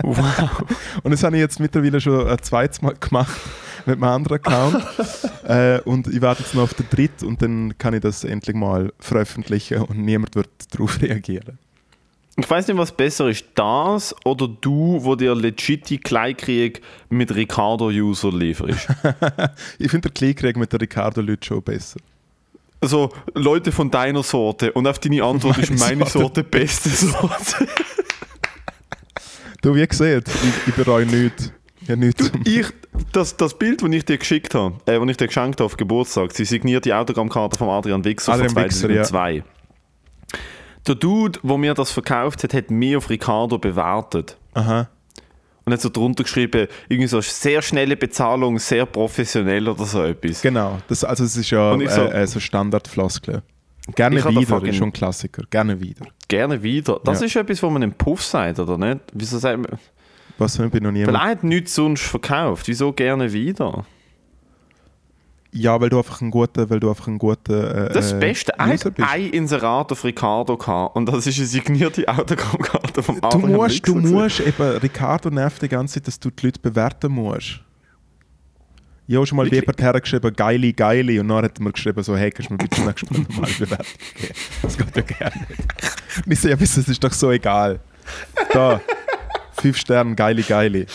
[0.03, 0.65] Wow.
[1.03, 3.39] Und das habe ich jetzt mittlerweile schon ein zweites Mal gemacht
[3.85, 4.83] mit meinem anderen Account.
[5.45, 8.57] äh, und ich warte jetzt noch auf den dritten und dann kann ich das endlich
[8.57, 11.59] mal veröffentlichen und niemand wird darauf reagieren.
[12.39, 18.31] Ich weiß nicht, was besser ist, das oder du, wo dir legit Kleinkrieg mit Ricardo-User
[18.31, 18.89] lieferst.
[19.79, 21.99] Ich finde der Kleinkrieg mit der Ricardo Lüth schon besser.
[22.83, 26.19] Also Leute von deiner Sorte und auf deine Antwort ist Meine meine Sorte.
[26.19, 27.67] Sorte beste Sorte.
[29.63, 31.51] Du, wie gesagt, ich, ich bereue nichts.
[31.89, 32.31] Ja, nichts.
[32.31, 32.67] zum- Ich,
[33.13, 35.77] das, das Bild, das ich dir geschickt habe, äh, das ich dir geschenkt habe auf
[35.79, 39.03] Geburtstag, die signierte Autogrammkarte von Adrian Wichser Adrian von Wichser, ja.
[40.87, 40.93] 2002.
[40.93, 44.37] Der Dude, der mir das verkauft hat, hat mich auf Ricardo bewertet.
[44.55, 44.89] Aha.
[45.65, 50.41] Und hat so drunter geschrieben, irgendwie so sehr schnelle Bezahlung, sehr professionell oder so etwas.
[50.41, 50.79] Genau.
[50.87, 53.43] Das, also es ist ja so- äh, äh, so Standardfloskel.
[53.97, 55.43] Gerne wieder, ist schon ein Klassiker.
[55.51, 56.07] Gerne wieder.
[56.29, 57.01] Gerne wieder.
[57.05, 57.27] Das Ja.
[57.27, 59.01] ist etwas, wo man im Puff sagt, oder nicht?
[59.13, 59.79] Wieso sagt man,
[60.39, 61.07] Was ich bin noch nie.
[61.07, 62.67] weil er hat nichts sonst verkauft.
[62.69, 63.85] Wieso gerne wieder?
[65.57, 67.53] Ja, weil du einfach einen guten, weil du einfach einen guten.
[67.53, 68.87] Äh, Das äh, Beste, bist.
[68.99, 73.95] ein Inserat auf Ricardo gehabt und das ist eine signierte Autogrammkarte vom Du musst, du
[73.95, 77.61] musst eben, Ricardo nervt die ganze Zeit, dass du die Leute bewerten musst.
[79.09, 79.61] Ich habe schon mal Wirklich?
[79.63, 82.59] jemand hergeschrieben, geile, geile, und dann hat er mir geschrieben, so, hey, kannst du mir
[82.59, 83.87] bitte das nächste Mal normal Bewertung
[84.21, 84.35] geben?
[84.63, 85.63] Das geht ja gerne nicht.
[86.27, 87.79] Ich so, ja, das ist doch so egal.
[88.53, 88.81] Da,
[89.61, 90.87] fünf Sterne, geile, geile.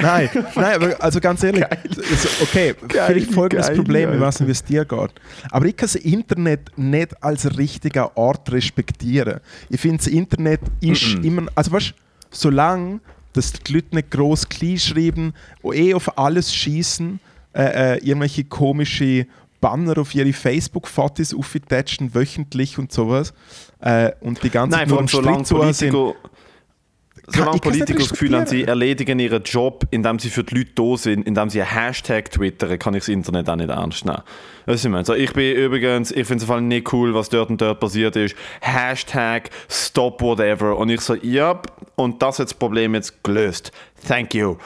[0.00, 4.52] Nein, nein, also ganz ehrlich, also, okay, vielleicht folgendes geile, Problem, ich weiß nicht, wie
[4.52, 5.10] es dir geht.
[5.50, 9.40] Aber ich kann das Internet nicht als richtiger Ort respektieren.
[9.68, 11.94] Ich finde, das Internet ist immer, also weißt du,
[12.30, 13.00] solange
[13.34, 17.20] dass die Leute nicht gross klein schreiben eh auf alles schießen,
[17.52, 19.26] äh, äh, irgendwelche komische
[19.60, 23.34] Banner auf ihre Facebook-Fotos aufgetätscht wöchentlich und sowas
[23.80, 26.14] äh, und die ganze Nein, Zeit vor allem solange zu sind.
[27.26, 30.96] Solange Politiker das Gefühl haben, sie erledigen ihren Job, indem sie für die Leute da
[30.96, 34.22] sind, indem sie einen Hashtag twittern, kann ich das Internet auch nicht ernst nehmen.
[34.66, 35.04] Du, ich meine?
[35.04, 38.16] So, ich bin übrigens, ich finde es auf nicht cool, was dort und dort passiert
[38.16, 38.36] ist.
[38.60, 40.76] Hashtag stop whatever.
[40.76, 41.60] Und ich so, ja,
[41.96, 43.72] und das hat das Problem jetzt gelöst.
[44.06, 44.56] Thank you.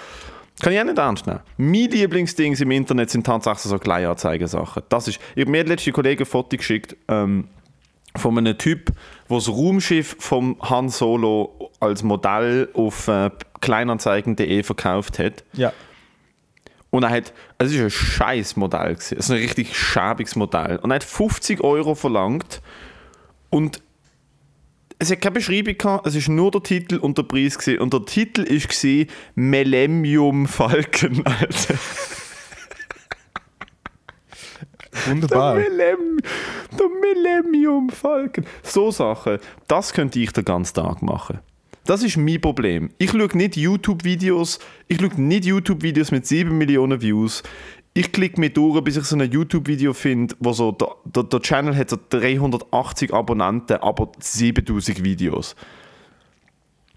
[0.61, 1.41] Kann ich auch nicht ernst nehmen.
[1.57, 4.83] Mein Lieblingsding im Internet sind tatsächlich so Kleinanzeigen-Sachen.
[4.89, 7.45] Das ist, ich habe mir letzte Kollegen ein Foto geschickt, ähm,
[8.17, 8.91] von einem Typ,
[9.29, 15.45] der das Raumschiff vom Han Solo als Modell auf äh, kleinanzeigen.de verkauft hat.
[15.53, 15.73] Ja.
[16.91, 20.79] Und er hat, es ist ein scheiß Modell gewesen, es ist ein richtig schäbiges Modell.
[20.79, 22.63] Und er hat 50 Euro verlangt
[23.51, 23.83] und
[24.99, 27.81] es hat keine Beschreibung gehabt, es ist nur der Titel und der Preis gewesen.
[27.81, 31.75] Und der Titel ist gewesen, Millennium Falcon, Alter.
[35.07, 35.55] Der, Wunderbar.
[35.55, 36.19] Millem,
[36.79, 38.45] der Millennium Falcon.
[38.63, 41.39] So Sachen, das könnte ich den ganzen Tag machen.
[41.85, 42.91] Das ist mein Problem.
[42.99, 44.59] Ich schaue nicht YouTube-Videos,
[44.89, 47.43] ich schaue nicht YouTube-Videos mit 7 Millionen Views.
[47.95, 51.41] Ich klicke mir durch, bis ich so ein YouTube-Video finde, wo so, der, der, der
[51.41, 55.57] Channel hat so 380 Abonnenten, aber 7000 Videos.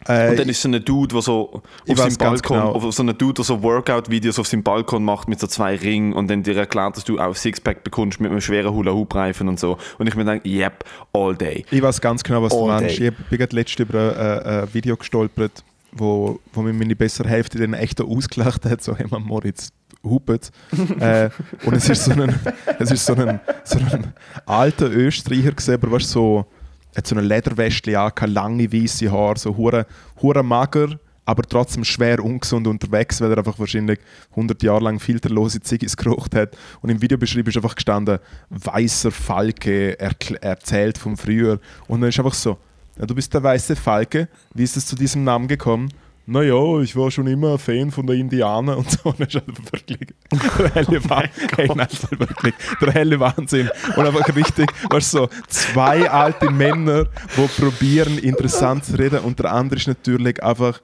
[0.07, 2.91] Äh, Und dann ist so ein Dude, der so auf seinem Balkon, genau.
[2.91, 6.29] so ein Dude, der so Workout-Videos auf seinem Balkon macht mit so zwei Ringen und
[6.29, 9.77] dann dir erklärt, dass du auch Sixpack bekommst mit einem schweren Hula-Hoop-Reifen und so.
[9.97, 10.83] Und ich mir denke, yep,
[11.13, 11.65] all day.
[11.71, 12.99] Ich weiß ganz genau, was du All meinst.
[12.99, 13.09] day.
[13.09, 17.27] Ich bin gerade letztens über ein, äh, ein Video gestolpert, wo, wo mir meine bessere
[17.27, 19.71] Hälfte dann echt ausgelacht hat, so, hey Mann, Moritz,
[20.03, 20.51] hupet.
[20.99, 21.29] äh,
[21.65, 22.39] und es ist so ein,
[22.79, 24.13] es ist so ein, so ein
[24.45, 26.45] alter Österreicher gewesen, aber weißt, so,
[26.95, 29.85] hat so eine Lederweste an, lange weiße Haare, so hure,
[30.21, 33.99] hure mager, aber trotzdem schwer ungesund unterwegs, weil er einfach wahrscheinlich
[34.31, 36.57] 100 Jahre lang filterlose Ziggis geraucht hat.
[36.81, 41.59] Und im Videobeschrieb ist einfach gestanden, weißer Falke erzählt von früher.
[41.87, 42.57] Und dann ist einfach so,
[42.97, 45.89] ja, du bist der weiße Falke, wie ist es zu diesem Namen gekommen?
[46.31, 49.09] Naja, ich war schon immer ein Fan von der Indianer und so.
[49.09, 49.99] Und das ist einfach wirklich
[50.31, 51.49] der helle Wahnsinn.
[51.57, 53.69] hey, nein, wirklich der helle Wahnsinn.
[53.97, 59.19] Und einfach richtig, weißt so zwei alte Männer, die probieren, interessant zu reden.
[59.19, 60.79] Und der andere ist natürlich einfach,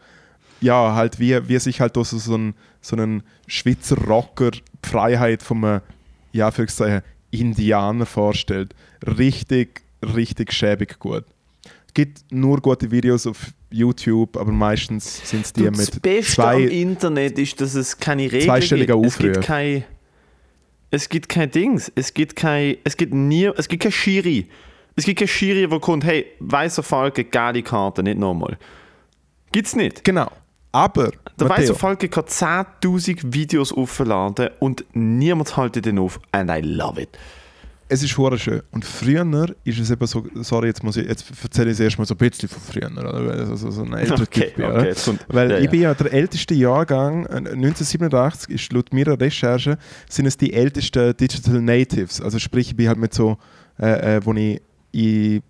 [0.60, 4.52] ja, halt wie, wie sich halt auch so, so, ein, so einen Schweizer Rocker
[4.84, 5.82] Freiheit von einem,
[6.34, 6.68] ja, für
[7.32, 8.76] Indianer vorstellt.
[9.18, 11.24] Richtig, richtig schäbig gut.
[11.94, 16.44] gibt nur gute Videos auf YouTube, aber meistens sind es die Du, das mit Beste
[16.44, 16.62] am zwei.
[16.64, 19.06] Internet ist, dass es keine Regeln gibt.
[19.06, 19.84] Es gibt kein,
[20.92, 21.92] es gibt kein Dings.
[21.96, 24.48] Es gibt kein, es gibt nie, es gibt kein Schiri.
[24.96, 28.58] Es gibt kein Schiri, der kommt, hey, weißer Falke, geile Karte, nicht nochmal.
[29.52, 30.04] Gibt's nicht.
[30.04, 30.32] Genau.
[30.72, 36.20] Aber, Der weiße Falke kann 10.000 Videos aufladen und niemand haltet den auf.
[36.32, 37.10] And I love it.
[37.90, 38.62] Es ist hure schön.
[38.72, 39.26] Und früher
[39.64, 42.18] ist es eben so, sorry, jetzt, muss ich, jetzt erzähle ich es erstmal so ein
[42.18, 43.14] bisschen von früher, oder?
[43.14, 44.58] Also so, ein älterer Okay, Typ.
[44.60, 44.76] ja.
[44.76, 45.72] okay, kommt- Weil ja, ich ja.
[45.72, 49.78] bin ja der älteste Jahrgang, äh, 1987 ist laut meiner Recherche,
[50.10, 52.22] sind es die ältesten Digital Natives.
[52.22, 53.38] Also sprich, ich bin halt mit so,
[53.80, 55.42] äh, äh, wo ich, ich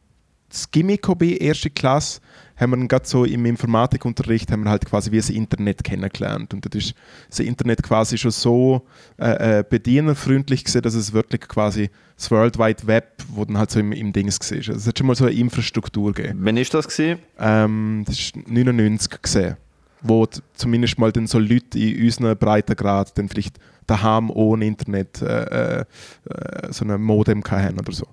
[0.49, 2.21] das Gimmick bin, erste Klasse,
[2.57, 6.53] haben wir gerade so im Informatikunterricht haben wir halt quasi wie das Internet kennengelernt.
[6.53, 6.95] Und das ist
[7.29, 8.81] das Internet quasi schon so
[9.19, 13.69] äh, äh, bedienerfreundlich gesehen, dass es wirklich quasi das World Wide Web, wo dann halt
[13.71, 14.57] so im, im Dings war.
[14.57, 16.39] Also es hat schon mal so eine Infrastruktur gegeben.
[16.41, 17.19] Wann ist das gewesen?
[17.39, 19.57] Ähm, das ist 99 gesehen,
[20.01, 25.79] wo zumindest mal dann so Leute in unseren Breitengrad dann vielleicht daheim ohne Internet äh,
[25.79, 25.85] äh,
[26.29, 28.07] äh, so ein Modem hatten oder so.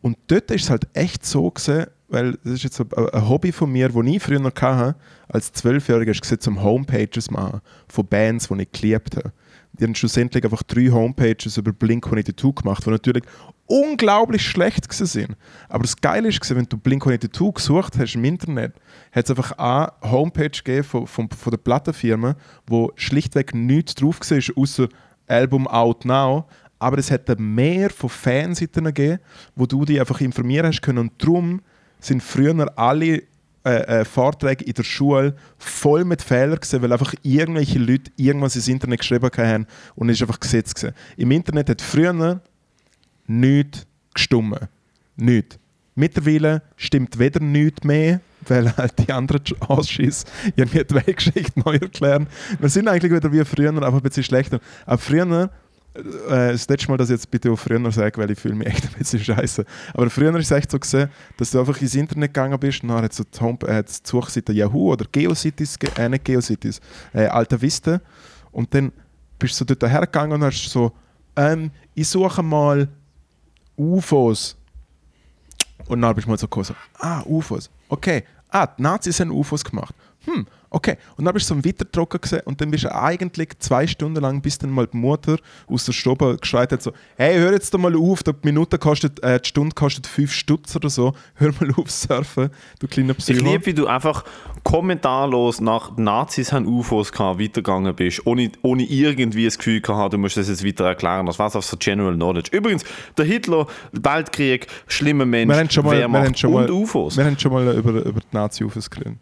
[0.00, 3.70] Und dort ist es halt echt so gesehen, weil das ist jetzt ein, Hobby von
[3.70, 4.96] mir, das ich früher noch hatte,
[5.28, 9.32] als Zwölfjähriger, gesehen, zum Homepages machen von Bands, die ich geliebt habe.
[9.74, 13.22] Die haben schlussendlich einfach drei Homepages über Blink-182 gemacht, die natürlich
[13.66, 15.36] unglaublich schlecht sind.
[15.68, 18.74] Aber das Geile gewesen, wenn du Blink-182 gesucht hast im Internet,
[19.12, 22.34] hat es einfach eine Homepage gegeben von, von, von der Plattenfirma,
[22.66, 24.88] wo schlichtweg nichts drauf war, außer
[25.26, 26.46] Album Out Now.
[26.80, 29.20] Aber es hätte mehr von Fanseiten gegeben,
[29.54, 30.98] wo du dich einfach informieren hast können.
[30.98, 31.60] Und darum
[32.00, 33.22] sind früher alle
[33.64, 38.56] äh, äh, Vorträge in der Schule voll mit Fehlern gewesen, weil einfach irgendwelche Leute irgendwas
[38.56, 40.94] ins Internet geschrieben haben und es ist einfach Gesetz gewesen.
[41.16, 42.40] Im Internet hat früher
[43.26, 44.68] nichts gestummen.
[45.16, 45.58] Nichts.
[45.96, 52.28] Mittlerweile stimmt weder nichts mehr, weil halt die anderen Ausschüsse irgendwie die Weltgeschichte neu erklären.
[52.60, 54.60] Wir sind eigentlich wieder wie früher, aber ein bisschen schlechter.
[54.86, 55.50] Aber früher,
[56.28, 58.68] äh, das letzte Mal, dass ich jetzt bitte auch früher sage, weil ich fühle mich
[58.68, 59.64] echt ein bisschen scheiße.
[59.94, 62.88] Aber früher ist es echt so gesehen, dass du einfach ins Internet gegangen bist und
[62.90, 66.80] dann hat so die, Home äh, die Suchseite Yahoo oder GeoCities, ge- äh, nicht GeoCities,
[67.14, 68.00] äh, Alta Vista.
[68.52, 68.92] Und dann
[69.38, 70.92] bist du so dort hergegangen und hast so,
[71.36, 72.88] ähm, ich suche mal
[73.76, 74.56] UFOs.
[75.86, 78.24] Und dann bist du mal so gekommen, so, ah, UFOs, okay.
[78.50, 79.94] Ah, die Nazis haben UFOs gemacht.
[80.28, 80.96] Hm, okay.
[81.16, 84.20] Und dann bist du so im Wittertrocken gesehen und dann bist du eigentlich zwei Stunden
[84.20, 87.72] lang, bis dann mal die Mutter aus der Stube geschreit hat, so, hey, hör jetzt
[87.72, 91.52] doch mal auf, die Minute kostet, äh, die Stunde kostet 5 Stutz oder so, hör
[91.58, 93.44] mal auf surfen, du kleiner Ich Psycho.
[93.44, 94.24] liebe, wie du einfach
[94.64, 100.18] kommentarlos nach Nazis haben UFOs gehabt, weitergegangen bist, ohne, ohne irgendwie das Gefühl gehabt, du
[100.18, 101.24] musst das jetzt weiter erklären.
[101.24, 102.54] Das war so General Knowledge.
[102.54, 102.84] Übrigens,
[103.16, 106.70] der Hitler, Weltkrieg, schlimmer Mensch, wir haben schon mal, wir Wehrmacht haben schon und mal,
[106.70, 107.16] UFOs.
[107.16, 109.16] Wir haben schon mal über, über die Nazi-UFOs geredet.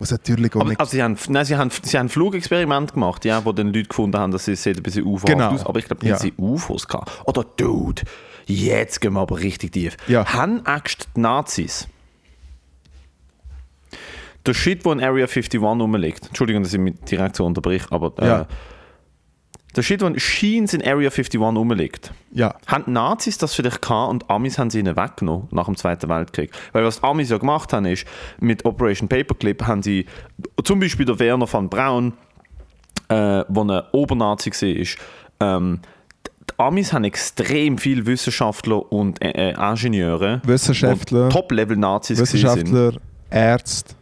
[0.00, 0.80] Was natürlich auch Aber, nicht...
[0.80, 3.88] also sie haben, nein, sie haben, sie haben ein Flugexperiment gemacht, ja, wo dann Leute
[3.90, 5.50] gefunden haben, dass sie sieht ein bisschen UFO Genau.
[5.50, 5.64] aus.
[5.64, 6.18] Aber ich glaube nicht, Ja.
[6.18, 7.12] sie UFOs gehabt.
[7.26, 8.02] Oder Dude,
[8.46, 9.96] jetzt gehen wir aber richtig tief.
[10.08, 10.24] Ja.
[10.32, 11.86] Haben Angst die Nazis?
[14.46, 18.12] Der Shit, der in Area 51 rumliegt, Entschuldigung, dass ich mich direkt so unterbrich, aber
[18.22, 18.46] äh, Ja.
[19.76, 23.82] Der Shit, der in Sheens in Area 51 rumliegt, ja, haben die Nazis das vielleicht
[23.82, 26.50] gehabt und Amis haben sie ihnen weggenommen nach dem Zweiten Weltkrieg.
[26.72, 28.06] Weil was die Amis ja gemacht haben, ist,
[28.40, 30.06] mit Operation Paperclip haben sie
[30.64, 32.14] zum Beispiel der Werner von Braun,
[33.08, 35.80] äh, der ein Obernazi war, ähm,
[36.50, 42.18] die Amis haben extrem viele Wissenschaftler und äh, äh, Ingenieure, Wissenschaftler, Top-Level-Nazis.
[42.18, 42.94] Wissenschaftler,
[43.30, 43.94] Ärzte,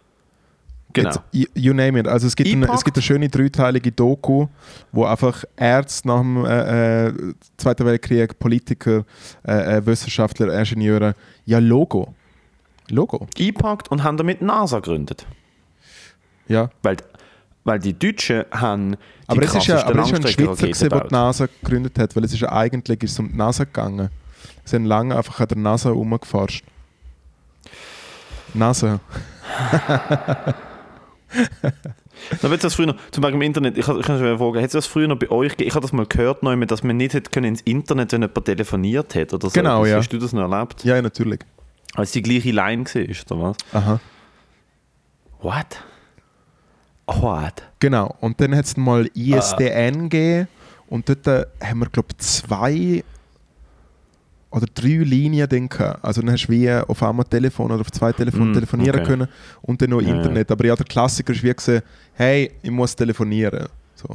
[0.93, 1.11] Genau.
[1.33, 2.09] Jetzt, you, name it.
[2.09, 4.47] Also es gibt, eine, es gibt eine schöne dreiteilige Doku,
[4.91, 9.05] wo einfach Ärzte nach dem äh, äh, Zweiten Weltkrieg, Politiker,
[9.47, 12.15] äh, äh, Wissenschaftler, Ingenieure, ja Logo.
[12.91, 15.27] Logo, Eingepackt und haben damit NASA gegründet.
[16.49, 16.71] ja.
[16.83, 16.97] Weil,
[17.65, 18.97] weil die Deutschen haben die
[19.27, 21.15] Aber es ist ja, aber es ist ja ein Schweizer, gewesen, der die.
[21.15, 24.09] NASA gegründet hat, weil es ist ja eigentlich ist es um die NASA gegangen.
[24.65, 26.65] Sie haben lange einfach an der NASA rumgeforscht.
[28.55, 29.01] NASA.
[32.43, 35.09] Na, das früher, zum Beispiel im Internet, ich, ich kann schon fragen, es das früher
[35.09, 35.69] noch bei euch gegeben?
[35.69, 38.45] Ich habe das mal gehört, einmal, dass man nicht hätte können ins Internet, wenn jemand
[38.45, 39.55] telefoniert hat oder so.
[39.55, 39.91] Genau, etwas.
[39.91, 39.97] ja.
[39.99, 40.85] Hast du das noch erlebt?
[40.85, 41.41] Ja, natürlich.
[41.95, 43.03] Als die gleiche Line war,
[43.37, 43.57] oder was?
[43.73, 44.01] Aha.
[45.41, 45.83] What?
[47.07, 47.63] What?
[47.79, 48.15] Genau.
[48.21, 50.49] Und dann hat es mal ISDN gegeben
[50.89, 53.05] und dort äh, haben wir, glaube ich, zwei
[54.51, 56.05] oder drei Linien dann gehabt.
[56.05, 59.09] Also dann hast du wie auf einmal Telefon oder auf zwei Telefonen Mm, telefonieren okay.
[59.09, 59.29] können
[59.63, 60.15] und dann noch Ja.
[60.17, 60.51] Internet.
[60.51, 61.83] Aber ja, der Klassiker ist wie gesehen,
[62.15, 63.67] hey, ich muss telefonieren.
[63.95, 64.09] So.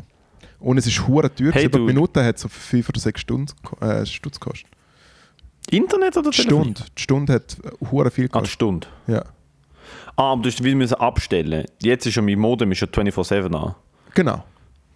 [0.60, 1.52] Und es ist hure teuer.
[1.52, 1.80] Hey, Hey, die.
[1.80, 4.69] Minute hat so fünf oder sechs Stunden äh, Stutz gekostet.
[5.69, 6.63] Internet oder Die Telefon?
[6.63, 6.82] Stunde.
[6.98, 7.58] Die Stunde hat
[7.91, 8.50] hure viel Ah, die gekostet.
[8.54, 8.88] Stunde.
[9.08, 9.24] Ja.
[10.15, 11.65] Ah, aber du hast wieder abstellen.
[11.82, 13.76] Jetzt ist ja mein Modem ist ja 24-7 an.
[14.13, 14.43] Genau.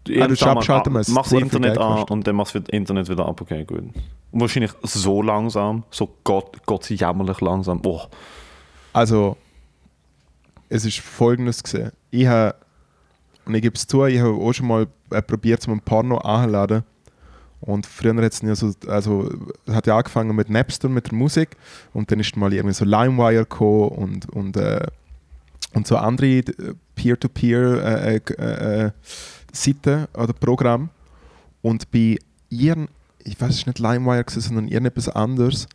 [0.10, 2.12] Irgendwann musst mal- abschalten, weil es Machst das verdammt viel Internet an kostet.
[2.12, 3.42] und dann machst du das Internet wieder ab.
[3.42, 3.80] Okay, gut.
[3.80, 7.82] Und wahrscheinlich so langsam, so Gott, Gott sei jämmerlich langsam.
[7.86, 8.02] Oh.
[8.94, 9.38] Also,
[10.70, 11.92] es ist folgendes gesehen.
[12.12, 12.56] Ich habe,
[13.46, 16.84] und ich gebe es zu, ich habe auch schon mal äh, probiert, zum Porno anzuladen.
[17.62, 19.30] Und früher hat es ja so, also,
[19.66, 21.58] es hat ja angefangen mit Napster, mit der Musik.
[21.94, 24.86] Und dann ist mal irgendwie so LimeWire gekommen und, und, äh,
[25.74, 26.44] und so andere äh,
[26.96, 28.92] Peer-to-Peer äh, äh, äh,
[29.64, 30.90] Seiten oder Programme.
[31.62, 32.18] Und bei
[32.50, 32.88] ihren,
[33.24, 35.68] ich weiß es nicht LimeWire, gewesen, sondern irgendetwas anderes,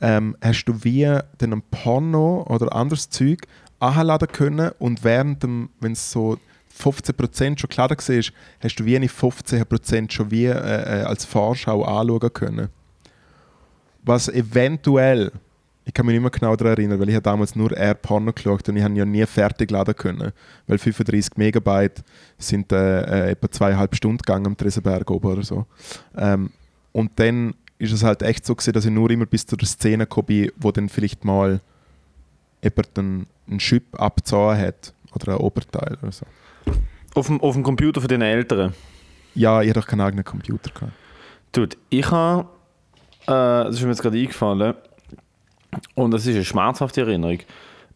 [0.00, 3.46] ähm, hast du wie dann ein Porno oder anderes Zeug
[3.80, 6.38] anladen können und während dem, wenn es so
[6.80, 11.84] 15% schon klar war, hast du wie eine 15% schon wie äh, äh, als Vorschau
[11.84, 12.68] anschauen können.
[14.04, 15.32] Was eventuell,
[15.88, 18.30] ich kann mich nicht mehr genau daran erinnern, weil ich habe damals nur Air Porno
[18.30, 20.32] geschaut und ich habe ja nie fertig laden können,
[20.66, 22.04] weil 35 Megabyte
[22.36, 25.64] sind äh, äh, etwa zweieinhalb Stunden gegangen am Tresenberg oben oder so.
[26.14, 26.50] Ähm,
[26.92, 29.66] und dann ist es halt echt so gewesen, dass ich nur immer bis zu der
[29.66, 31.62] Szene bin, wo dann vielleicht mal
[32.62, 36.26] jemand einen, einen Chip abgezogen hat oder ein Oberteil oder so.
[37.14, 38.74] Auf dem, auf dem Computer von den Eltern.
[39.34, 40.70] Ja, ich hatte doch keinen eigenen Computer.
[40.70, 40.92] Gehabt.
[41.52, 42.46] Dude, ich habe,
[43.22, 44.74] äh, das ist mir jetzt gerade eingefallen,
[45.94, 47.38] und das ist eine schmerzhafte Erinnerung,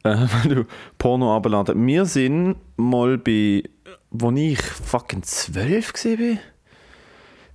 [0.04, 0.64] äh, weil du
[0.98, 1.86] Porno abladen.
[1.86, 3.62] Wir sind mal bei,
[4.10, 6.38] wo ich fucking zwölf war,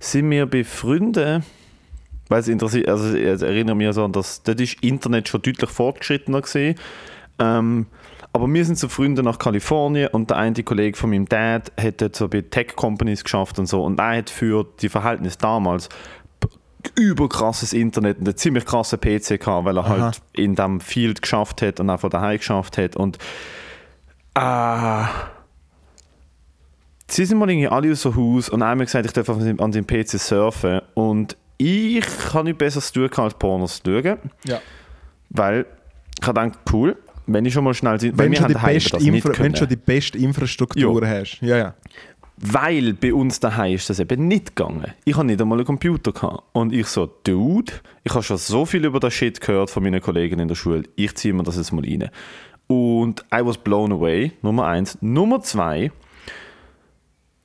[0.00, 1.44] sind wir bei Freunden,
[2.28, 5.70] weil es interessiert, also ich erinnere mich so an das, dort ist Internet schon deutlich
[5.70, 6.76] fortgeschrittener gesehen.
[7.38, 7.86] Ähm,
[8.32, 12.00] aber wir sind zu Freunden nach Kalifornien und der eine Kollege von meinem Dad hat
[12.00, 15.88] dort so bei Tech-Companies geschafft und so und er hat für die Verhältnisse damals
[16.96, 20.00] überkrasses Internet und einen ziemlich krassen PC gehabt, weil er Aha.
[20.00, 23.18] halt in dem Field geschafft hat und auch von daheim geschafft hat und
[24.34, 25.04] äh,
[27.08, 29.86] sie sind mal irgendwie alle aus dem Haus und einmal gesagt, ich darf an seinem,
[29.86, 34.60] PC surfen und ich habe nicht besser zu tun als Pornos zu schauen, Ja.
[35.30, 35.66] weil
[36.20, 39.68] ich gedacht, cool, wenn ich schon mal schnell sind, Wenn, schon die Infra wenn schon
[39.68, 41.40] die beste Infrastruktur hast.
[41.40, 41.74] Ja, ja.
[42.40, 44.94] Weil bei uns daheim ist das eben nicht gegangen.
[45.04, 46.44] Ich habe nicht einmal einen Computer gehabt.
[46.52, 47.72] Und ich so, Dude,
[48.04, 50.84] ich habe schon so viel über das Shit gehört von meinen Kollegen in der Schule.
[50.94, 52.10] Ich ziehe mir das jetzt mal rein.
[52.68, 54.32] Und I was blown away.
[54.42, 54.98] Nummer eins.
[55.00, 55.90] Nummer zwei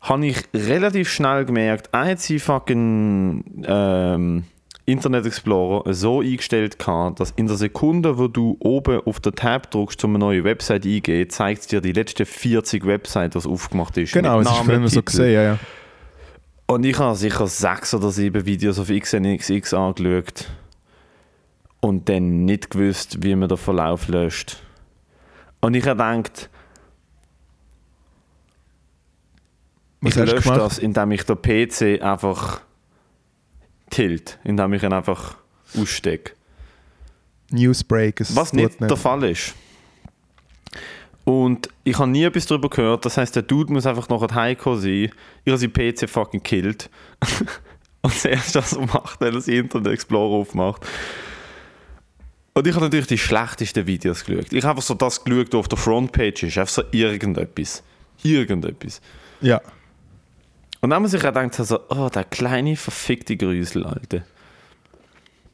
[0.03, 4.43] habe ich relativ schnell gemerkt, er hat sie fucking ähm,
[4.86, 9.71] Internet Explorer so eingestellt gehabt, dass in der Sekunde, wo du oben auf den Tab
[9.71, 13.97] drückst, um eine neue Website eingehen, zeigt es dir die letzten 40 Websites, was aufgemacht
[13.97, 14.13] ist.
[14.13, 15.59] Genau, es ist früher so gesehen, ja, ja.
[16.65, 20.49] Und ich habe sicher sechs oder sieben Videos auf XNXX angeschaut
[21.79, 24.57] und dann nicht gewusst, wie man den Verlauf löscht.
[25.61, 26.49] Und ich habe gedacht,
[30.01, 32.61] Was ich lösche das, indem ich den PC einfach
[33.93, 35.37] tilt, indem ich ihn einfach
[35.77, 36.33] ausstecke.
[37.51, 38.19] Newsbreak.
[38.19, 39.53] es Was tut nicht der Fall ist.
[41.25, 43.05] Und ich habe nie etwas darüber gehört.
[43.05, 45.11] Das heißt, der Dude muss einfach noch heimgekommen sein.
[45.45, 46.89] Ich habe seinen PC fucking killt.
[48.01, 50.85] Und das erste, was er macht, wenn er das Internet Explorer aufmacht.
[52.53, 54.51] Und ich habe natürlich die schlechtesten Videos geschaut.
[54.51, 56.57] Ich habe einfach so das geschaut, was auf der Frontpage ist.
[56.57, 57.81] Einfach so irgendetwas.
[58.23, 59.01] Irgendetwas.
[59.39, 59.61] Ja.
[60.84, 64.23] Und dann muss ich auch gedacht, so, oh, der kleine verfickte Grüsel, Alter.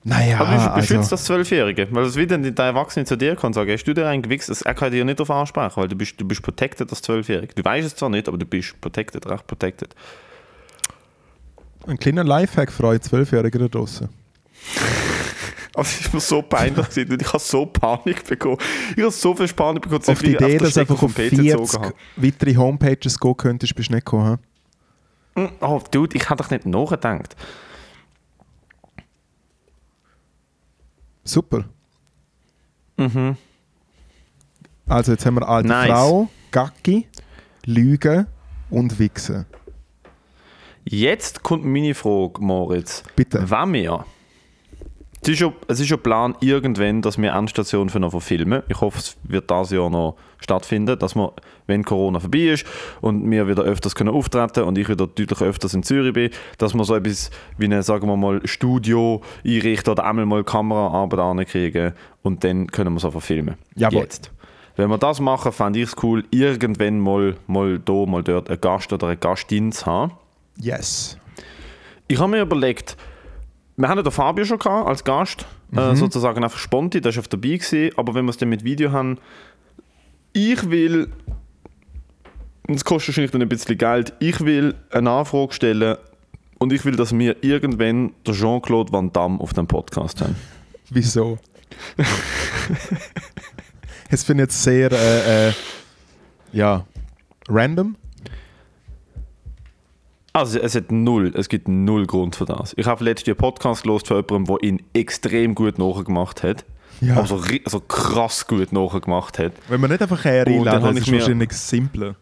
[0.04, 1.88] Naja, Aber du beschützt also, das Zwölfjährige.
[1.92, 4.50] Weil das wieder der Erwachsene zu dir kann und sagen, hast du dir einen gewichst?
[4.66, 7.54] Er kann dir nicht darauf ansprechen, weil du bist, du bist protected als Zwölfjährige.
[7.54, 9.94] Du weißt es zwar nicht, aber du bist protected, recht protected.
[11.86, 14.10] ein kleiner Lifehack für euch Zwölfjährige da draußen.
[15.76, 18.58] Also es ist mir so peinlich gewesen und ich habe so Panik bekommen.
[18.98, 21.14] Ich habe so viel Panik bekommen, dass Auf die ich Idee, dass du einfach auf
[21.14, 21.94] PC 40 gezogen habe.
[22.18, 24.40] weitere Homepages gehen könntest, bist du nicht gekommen.
[25.36, 25.42] Hä?
[25.42, 27.36] Mm, Oh, Dude, ich habe doch nicht nachgedacht.
[31.24, 31.66] Super.
[32.98, 33.38] Mhm.
[34.88, 35.90] Also jetzt haben wir alte Nice.
[35.92, 37.08] Frau, Gacki,
[37.66, 38.26] Lügen
[38.70, 39.46] und Wichsen.
[40.86, 43.04] Jetzt kommt meine Frage, Moritz.
[43.16, 43.50] Bitte.
[43.50, 44.06] Wenn wir.
[45.22, 48.64] Es ist, ja, es ist ja Plan irgendwann, dass wir Endstation für noch verfilmen.
[48.70, 51.34] Ich hoffe, es wird dieses Jahr noch stattfinden, dass wir,
[51.68, 52.66] wenn Corona vorbei ist
[53.02, 56.74] und wir wieder öfters können auftreten und ich wieder deutlich öfters in Zürich bin, dass
[56.74, 61.94] wir so etwas wie ein, sagen wir mal, Studio einrichten oder einmal mal Kameraarbeit ankriegen
[62.24, 63.56] und dann können wir so verfilmen.
[63.76, 64.04] Jawohl.
[64.04, 64.32] Jetzt.
[64.78, 68.62] Wenn wir das machen, fände ich es cool, irgendwann mal, mal da, mal dort einen
[68.62, 70.14] Gast oder eine Gastin zu haben.
[70.56, 71.18] Yes.
[72.08, 72.96] Ich habe mir überlegt,
[73.80, 77.18] wir haben ja den Fabio schon gehabt, als Gast, äh, sozusagen einfach spontan, der ist
[77.18, 79.18] auf dabei gewesen, aber wenn wir es dann mit Video haben,
[80.34, 81.08] ich will,
[82.68, 85.98] und es kostet wahrscheinlich dann ein bisschen Geld, ich will eine Anfrage stellen
[86.58, 90.36] und ich will, dass wir irgendwann den Jean-Claude Van Damme auf dem Podcast haben.
[90.90, 91.40] Wieso?
[94.12, 95.54] Es finde ich jetzt sehr, äh, äh,
[96.52, 96.84] ja,
[97.48, 97.96] random.
[100.40, 102.74] Also es hat null, es gibt null Grund für das.
[102.78, 106.66] Ich habe letztens einen Podcast gelesen von jemandem, der ihn extrem gut nachgemacht hat.
[107.02, 107.16] Ja.
[107.18, 109.54] Also, ri- also krass gut nachgemacht hat.
[109.68, 112.16] Wenn man nicht einfach her Und dann habe ich ist mir- wahrscheinlich simpler.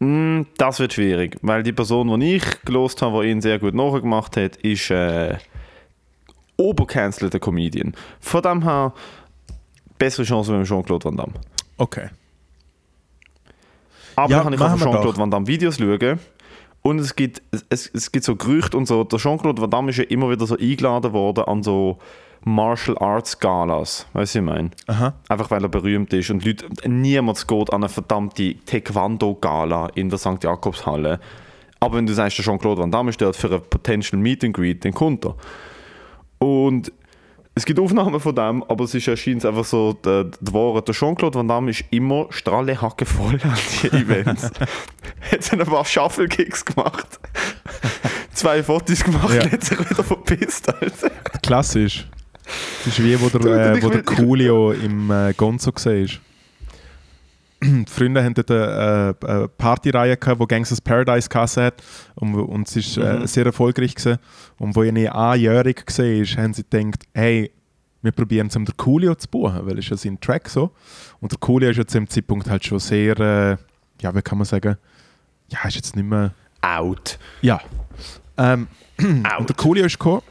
[0.00, 3.74] Mm, Das wird schwierig, weil die Person, die ich gelost habe, die ihn sehr gut
[3.74, 5.36] nachgemacht hat, ist äh,
[6.56, 7.94] obercancelter Comedian.
[8.20, 8.92] Von dem her,
[9.98, 11.34] bessere Chance mit Jean-Claude Van Damme.
[11.78, 12.08] Okay.
[14.16, 15.18] Aber Ja, dann kann ich wir Jean-Claude.
[15.18, 16.18] Van Damme Videos schauen.
[16.82, 19.04] Und es gibt, es, es gibt so Gerüchte und so.
[19.04, 21.98] Der Jean-Claude Van Damme ist ja immer wieder so eingeladen worden an so
[22.44, 24.06] Martial Arts Galas.
[24.12, 24.70] Weißt du, ich meine?
[24.86, 25.14] Aha.
[25.28, 26.30] Einfach weil er berühmt ist.
[26.30, 30.42] Und Leute, niemand geht an eine verdammte Taekwondo-Gala in der St.
[30.42, 31.20] Jakobshalle.
[31.80, 34.54] Aber wenn du sagst, der Jean-Claude Van Damme ist dort für ein Potential Meet and
[34.54, 35.36] Greet, dann kommt er.
[36.38, 36.92] Und
[37.56, 40.94] es gibt Aufnahmen von dem, aber es ist erscheint einfach so, der, der Wahre, der
[40.94, 44.44] Jean-Claude Van Damme ist immer strahlehacke voll an die Events.
[44.44, 47.20] hat dann ein paar Shuffle-Kicks gemacht,
[48.32, 49.50] zwei Fotos gemacht, Ja.
[49.50, 50.68] hat sich wieder verpisst.
[50.74, 51.10] Alter.
[51.42, 52.08] Klassisch.
[52.84, 55.92] Das ist wie, wo der, äh, wo der Coolio im äh, Gonzo war.
[55.94, 56.18] Die
[57.88, 61.82] Freunde haben dort eine, äh, eine Partyreihe gehabt, die Gangsters Paradise Kasse hat
[62.14, 64.18] und, und es war äh, sehr erfolgreich gewesen.
[64.58, 67.50] und wo ihre Anjährig war, haben sie gedacht, hey,
[68.02, 70.72] wir probieren es um den Coolio zu buchen, weil es ist ja sein Track so
[71.20, 73.56] und der Coolio ist ja zu dem Zeitpunkt halt schon sehr, äh,
[74.00, 74.76] ja wie kann man sagen,
[75.48, 77.18] ja ist jetzt nicht mehr Out.
[77.42, 77.60] ja.
[78.36, 79.48] Ähm, und Out.
[79.48, 80.22] der Coolio ist gekommen.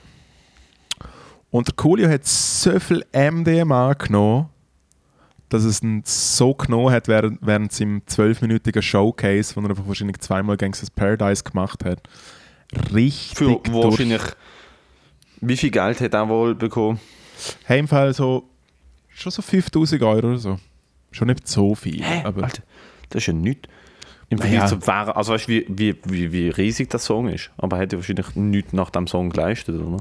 [1.51, 4.49] Und der Coolio hat so viel MDMA genommen,
[5.49, 10.19] dass es ihn so genommen hat während, während seinem zwölfminütigen Showcase, wo er einfach wahrscheinlich
[10.19, 12.01] zweimal Gangsters Paradise gemacht hat.
[12.93, 14.21] Richtig Für wahrscheinlich.
[15.41, 16.99] Wie viel Geld hat er wohl bekommen?
[17.65, 18.49] Hey, im Fall so
[19.09, 20.59] schon so 5000 Euro oder so.
[21.11, 22.03] Schon nicht so viel.
[22.03, 22.23] Hä?
[22.23, 22.63] aber Alter,
[23.09, 23.69] das ist ja nichts.
[24.29, 24.39] Im.
[24.39, 27.51] Vergleich zum Wäre, also weißt du, wie, wie, wie, wie riesig der Song ist.
[27.57, 29.99] Aber er hat ja wahrscheinlich nichts nach dem Song geleistet, oder?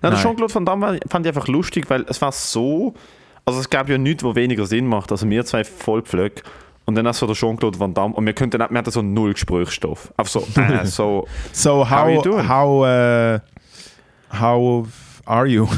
[0.00, 0.16] Nein, Nein.
[0.16, 2.94] Jean-Claude Van Damme fand ich einfach lustig, weil es war so,
[3.50, 5.10] also es gab ja nichts, wo weniger Sinn macht.
[5.10, 6.42] Also wir zwei voll pflöck
[6.84, 9.32] und dann hast du der Jean-Claude Van Damme und wir könnten, wir hatten so null
[9.32, 10.12] Gesprächsstoff.
[10.16, 12.48] Einfach so, äh, so, so, How are you how, doing?
[12.48, 13.40] how,
[14.40, 14.86] how
[15.26, 15.68] are you?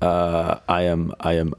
[0.00, 1.54] äh, I am, I am,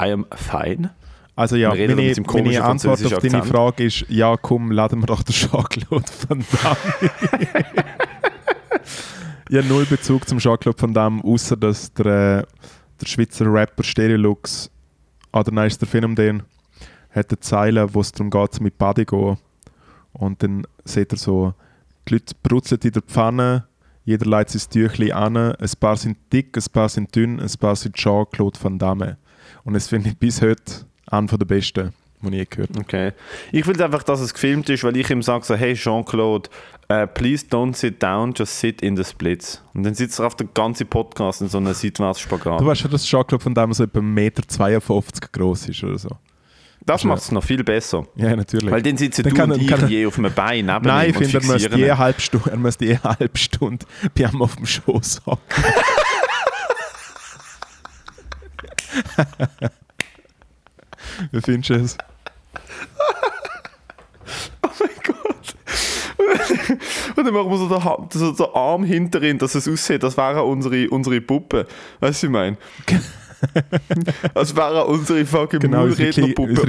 [0.00, 0.90] I am fine.
[1.34, 3.44] Also ja, meine, meine Antwort auf deine.
[3.44, 6.76] Frage ist, ja komm, laden wir doch den Jean-Claude Van Damme.
[9.48, 12.44] ich habe null Bezug zum Jean-Claude Van Damme, außer dass der, äh,
[13.00, 14.70] der Schweizer Rapper Stereolux,
[15.32, 16.42] oder nein, ist der Film den,
[17.10, 19.38] hat eine Zeile, wo es darum geht, mit Body gehen.
[20.12, 21.54] Und dann sieht er so,
[22.08, 23.64] die Leute brutzeln in der Pfanne,
[24.04, 27.76] jeder legt sein Tüchli an, ein paar sind dick, ein paar sind dünn, ein paar
[27.76, 29.18] sind Jean-Claude Van Damme.
[29.64, 31.92] Und das finde ich bis heute einer der besten,
[32.22, 32.80] die ich gehört habe.
[32.80, 33.12] Okay.
[33.52, 36.48] Ich will einfach, dass es gefilmt ist, weil ich ihm sage so, hey Jean-Claude,
[36.88, 39.62] äh, please don't sit down, just sit in the splits.
[39.74, 42.60] Und dann sitzt er auf der ganzen Podcast in so einem Seitwärtsspagat.
[42.60, 44.42] Du weißt schon, dass Jean-Claude Van Damme so etwa 1,52 Meter
[45.32, 46.10] groß ist oder so.
[46.86, 48.06] Das macht es noch viel besser.
[48.16, 48.70] Ja, natürlich.
[48.70, 51.10] Weil dann sitzen Dann du kann und ich kann je auf einem Bein neben Nein,
[51.10, 53.84] ich finde, er müsste je halbe Stunde, er müsste je eine halbe Stunde
[54.14, 55.64] bei ihm auf dem Schoß hocken.
[61.30, 61.98] Wie findest du es?
[64.62, 65.54] Oh mein Gott.
[67.16, 70.16] Und dann machen wir so den, so den Arm hinter ihn, dass es aussieht, als
[70.16, 71.66] wäre er unsere, unsere Puppe.
[72.00, 72.56] Weißt du, was ich meine?
[74.34, 76.08] als wäre er unsere fucking Genau, unsere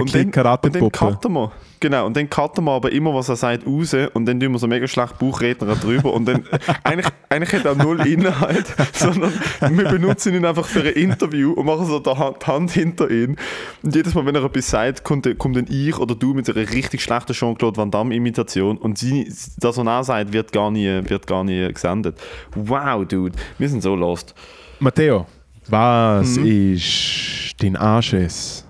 [0.01, 0.31] Und dann,
[0.65, 1.51] und dann cutten wir.
[1.81, 4.59] Genau, und dann cutten wir aber immer, was er sagt, raus und dann tun wir
[4.59, 6.43] so mega schlecht Bauchredner drüber und dann,
[6.83, 11.65] eigentlich, eigentlich hat er null Inhalt, sondern wir benutzen ihn einfach für ein Interview und
[11.65, 13.37] machen so die Hand, hinter ihn
[13.81, 16.49] und jedes Mal, wenn er etwas sagt, kommt, dann- kommt dann ich oder du mit
[16.49, 20.71] einer richtig schlechten Jean-Claude Van Damme Imitation und sie, das, was er sagt, wird gar
[20.71, 22.17] nie, wird gar nie gesendet.
[22.55, 24.35] Wow, Dude, wir sind so lost.
[24.79, 25.25] Matteo,
[25.69, 26.45] was Mhm.
[26.73, 28.65] ist dein Anschiss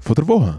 [0.00, 0.58] von der Woche?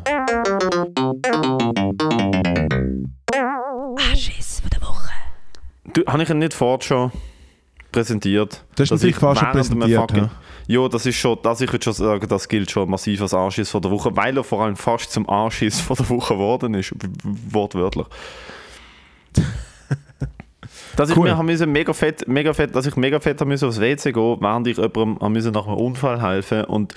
[4.12, 5.10] Anschiss von der Woche.
[5.94, 7.12] Du, habe ich ihn nicht vorher schon
[7.92, 8.64] präsentiert?
[8.76, 10.30] Du hast ihn Dass vielleicht ich fast schon präsentiert, fucking-?
[10.68, 13.70] Ja, das ist schon, das ich würde schon sagen, das gilt schon massiv als Anschiss
[13.70, 16.94] von der Woche, weil er vor allem fast zum Anschiss von der Woche geworden ist,
[17.24, 18.06] wortwörtlich.
[20.98, 21.30] Dass ich Cool.
[21.30, 24.12] mir haben müssen mega fett, mega fett, dass ich mega fett haben müssen aufs WC
[24.12, 26.94] gehen, während ich jemandem haben müssen nach einem Unfall helfen und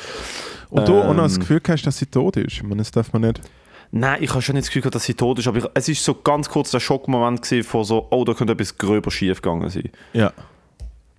[0.70, 1.40] Und du auch noch das Ähm.
[1.40, 2.54] Gefühl hast, dass sie tot ist.
[2.54, 3.40] Ich meine, das darf man nicht.
[3.92, 5.88] Nein, ich habe schon nicht das Gefühl, gehabt, dass sie tot ist, aber ich, es
[5.88, 9.42] ist so ganz kurz der Schockmoment gewesen von so, oh, da könnte etwas gröber schief
[9.42, 9.90] gegangen sein.
[10.12, 10.32] Ja.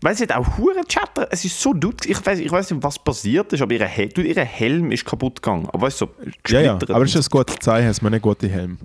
[0.04, 1.28] Weil sie hat auch hure Chatter.
[1.30, 2.06] Es ist so laut.
[2.08, 5.06] Ich weiß, ich weiß nicht, was passiert ist, aber ihre, Hel du, ihre Helm ist
[5.06, 5.68] kaputt gegangen.
[5.72, 6.12] Aber weißt du, so
[6.48, 6.74] Ja, ja.
[6.74, 8.78] Aber es ist ein gutes Zeichen, es ist mir nicht gute Helm.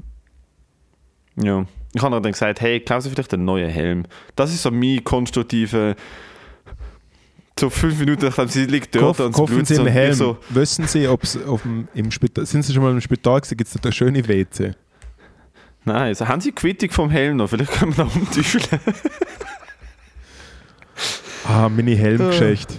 [1.37, 1.65] ja.
[1.97, 4.05] Ich habe dann gesagt, hey, kauf dir vielleicht einen neuen Helm.
[4.35, 5.97] Das ist so mein konstruktive.
[7.59, 10.13] So fünf Minuten nachdem sie liegt dort Kauf, und kaufen Sie einen Helm.
[10.13, 13.41] So, Wissen Sie, ob es auf dem, im Spital, sind Sie schon mal im Spital
[13.41, 13.57] gewesen?
[13.57, 14.75] Gibt es da eine schöne WC?
[15.87, 17.49] nein, so, haben Sie die Quittung vom Helm noch?
[17.49, 18.81] Vielleicht können wir da umtüffeln.
[21.49, 22.75] Ah, meine Helmgeschichte.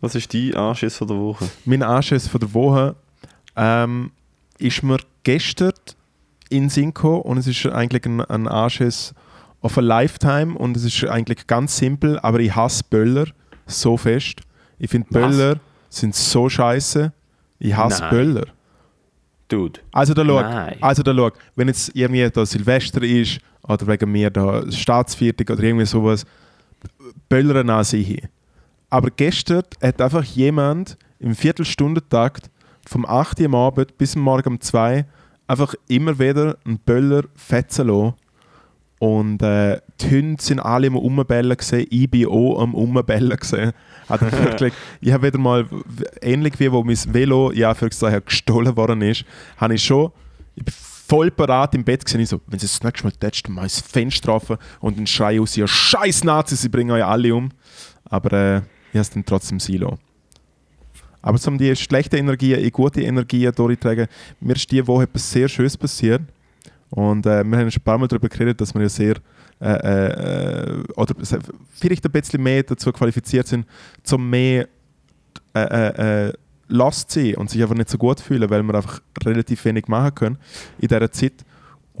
[0.00, 1.48] Was ist dein Anschiss von der Woche?
[1.64, 2.94] Mein Anschiss von der Woche
[3.56, 4.12] ähm,
[4.58, 5.72] ist mir gestern
[6.52, 9.14] in Synco und es ist eigentlich ein, ein Anschiss
[9.60, 13.26] auf ein Lifetime und es ist eigentlich ganz simpel, aber ich hasse Böller
[13.66, 14.40] so fest.
[14.78, 15.08] Ich finde?
[15.10, 17.12] Böller sind so scheiße.
[17.58, 18.10] Ich hasse Nein.
[18.10, 18.46] Böller.
[19.48, 19.80] Dude.
[19.92, 20.38] Also da schau,
[20.80, 25.62] also da schau, wenn jetzt irgendwie da Silvester ist oder wegen mir da Staatsviertig oder
[25.62, 26.24] irgendwie sowas,
[27.28, 28.22] Böllern an sich.
[28.90, 32.50] Aber gestern hat einfach jemand im Viertelstundentakt
[32.86, 35.06] vom 8 Uhr am Abend bis am Morgen um 2
[35.52, 38.14] einfach immer wieder einen Böller fetzen lassen.
[38.98, 43.72] Und äh, die Hunde sind alle am Umbellen gesehen, ich bin auch am Umbellen gesehen.
[44.08, 45.66] Also wirklich, ich habe wieder mal,
[46.20, 49.24] ähnlich wie wo mein Velo ja für gestohlen worden ist,
[49.56, 50.12] habe ich schon,
[50.54, 53.12] ich bin voll parat im Bett gesehen, ich so, wenn sie das nächste Mal
[53.54, 57.04] mache ich das Fenster offen und dann schreie aus, ja scheiß Nazis, sie bringen euch
[57.04, 57.50] alle um.
[58.04, 58.62] Aber äh, ich
[58.94, 59.98] habe es dann trotzdem lassen.
[61.22, 64.08] Aber um die schlechten Energien in gute Energien durchzutragen,
[64.40, 66.22] mir ist diese Woche etwas sehr Schönes passiert.
[66.90, 69.14] Und äh, wir haben schon ein paar Mal darüber geredet, dass wir ja sehr
[69.60, 71.14] äh, äh, oder
[71.74, 73.64] vielleicht ein bisschen mehr dazu qualifiziert sind,
[74.02, 74.68] zum mehr
[75.54, 76.32] äh, äh, äh,
[76.68, 79.86] lost zu sein und sich einfach nicht so gut fühlen, weil wir einfach relativ wenig
[79.88, 80.38] machen können
[80.80, 81.44] in dieser Zeit.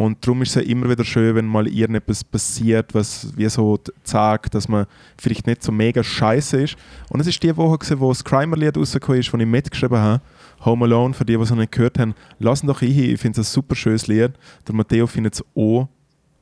[0.02, 3.76] Und darum ist es ja immer wieder schön, wenn mal irgendetwas passiert, was wie so
[3.76, 4.86] t- sagt, dass man
[5.16, 6.76] vielleicht nicht so mega scheiße ist.
[7.08, 10.20] Und es ist die Woche, gewesen, wo das Crimer-Lied rausgekommen ist, das ich mitgeschrieben habe.
[10.64, 12.98] Home Alone, für die, die es noch nicht gehört haben, lassen doch ich.
[12.98, 14.32] Ich finde es ein super schönes Lied.
[14.66, 15.88] Der Matteo findet es auch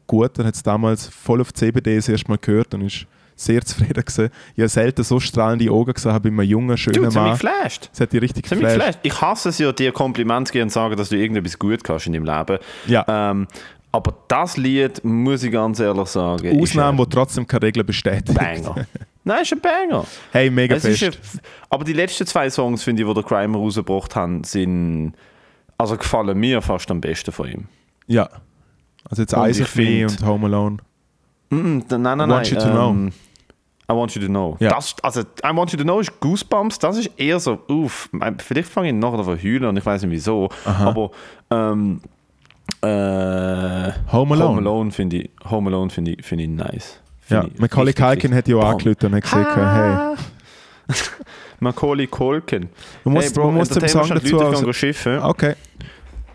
[0.06, 0.38] gut.
[0.38, 3.06] Er hat es damals voll auf CBD das erste Mal gehört und ist
[3.40, 4.28] sehr zufrieden gewesen.
[4.54, 7.42] Ich habe selten so strahlende Augen gesehen bei einem jungen, schönen Dude, das hat mich
[7.42, 7.52] Mann.
[7.54, 7.88] geflasht.
[7.92, 8.76] Das hat dich richtig Das geflasht.
[8.76, 8.98] geflasht.
[9.02, 12.06] Ich hasse es ja, dir Kompliment zu geben und sagen, dass du irgendetwas gut kannst
[12.06, 12.58] in deinem Leben.
[12.86, 13.04] Ja.
[13.08, 13.46] Ähm,
[13.92, 18.38] aber das Lied, muss ich ganz ehrlich sagen, Ausnahmen, die trotzdem keine Regeln bestätigen.
[18.38, 18.86] ein Banger.
[19.24, 20.04] Nein, ist ein Banger.
[20.32, 21.02] Hey, mega Es fest.
[21.02, 25.14] ein, aber die letzten zwei Songs, finde ich, die der Crimer rausgebracht haben, sind,
[25.76, 27.64] also gefallen mir fast am besten von ihm.
[28.06, 28.28] Ja.
[29.08, 29.34] Also jetzt
[29.70, 30.76] find- und Home Alone.
[31.50, 32.30] Mm, nein, nein, nein.
[32.30, 33.08] Want You to Know.
[33.90, 34.56] I Want You to Know.
[34.60, 34.70] Ja.
[34.70, 38.68] Das, also, I Want You to Know ist Goosebumps, das ist eher so, uff, vielleicht
[38.68, 41.10] fange ich nachher davon heulen und ich weiß nicht wieso, aber
[41.50, 42.00] ähm,
[42.82, 42.86] äh,
[44.12, 44.44] Home Alone.
[44.44, 47.00] Home Alone finde ich, Home Alone finde ich, finde ich nice.
[47.28, 50.16] Ja, Finde ich Macaulay Culkin hat ja auch angerufen und hat gesagt, hey.
[51.60, 52.68] Macaulay Culkin.
[53.04, 54.36] Man muss, hey, Bro, man muss dem Song dazu...
[54.36, 55.18] Leute Also, schiffen.
[55.20, 55.54] okay.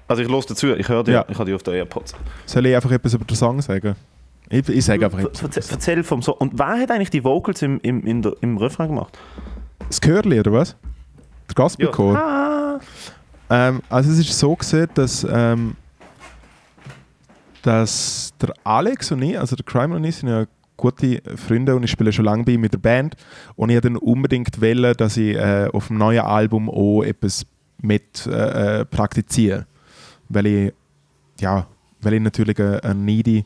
[0.07, 1.25] Also ich los dazu, ich höre dir, Ja.
[1.27, 2.13] ich habe die auf der AirPods.
[2.45, 3.95] Soll ich einfach etwas über den Song sagen?
[4.49, 5.41] Ich, ich sage einfach etwas.
[5.41, 6.35] Erzähl, erzähl vom Song.
[6.35, 9.17] Und wer hat eigentlich die Vocals im, im, der, im Refrain gemacht?
[9.87, 10.75] Das Chörli, oder was?
[11.47, 12.17] Der Gospelchor.
[12.17, 12.79] Ah.
[13.49, 15.75] Ähm, also es ist so gesehen, dass, ähm,
[17.61, 20.45] dass der Alex und ich, also der Crime und ich, sind ja
[20.77, 23.15] gute Freunde und ich spiele schon lange bei mit der Band
[23.55, 27.45] und ich dann unbedingt wählen, dass ich äh, auf dem neuen Album auch etwas
[27.81, 29.65] mit äh, äh, praktiziere.
[30.29, 30.73] Weil ich,
[31.39, 31.67] ja,
[32.01, 33.45] weil ich natürlich eine, eine needy,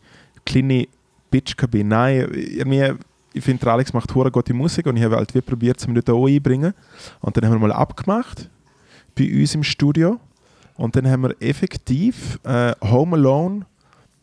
[0.50, 0.88] kleine
[1.32, 1.90] Bitch bin.
[1.90, 2.94] Nein, irgendwie,
[3.34, 5.94] ich finde, der Alex macht hure gute Musik und ich habe halt wie probiert, um
[5.94, 6.74] dort auch einbringen.
[7.22, 8.50] Und dann haben wir mal abgemacht
[9.18, 10.20] bei uns im Studio.
[10.76, 13.66] Und dann haben wir effektiv äh, Home Alone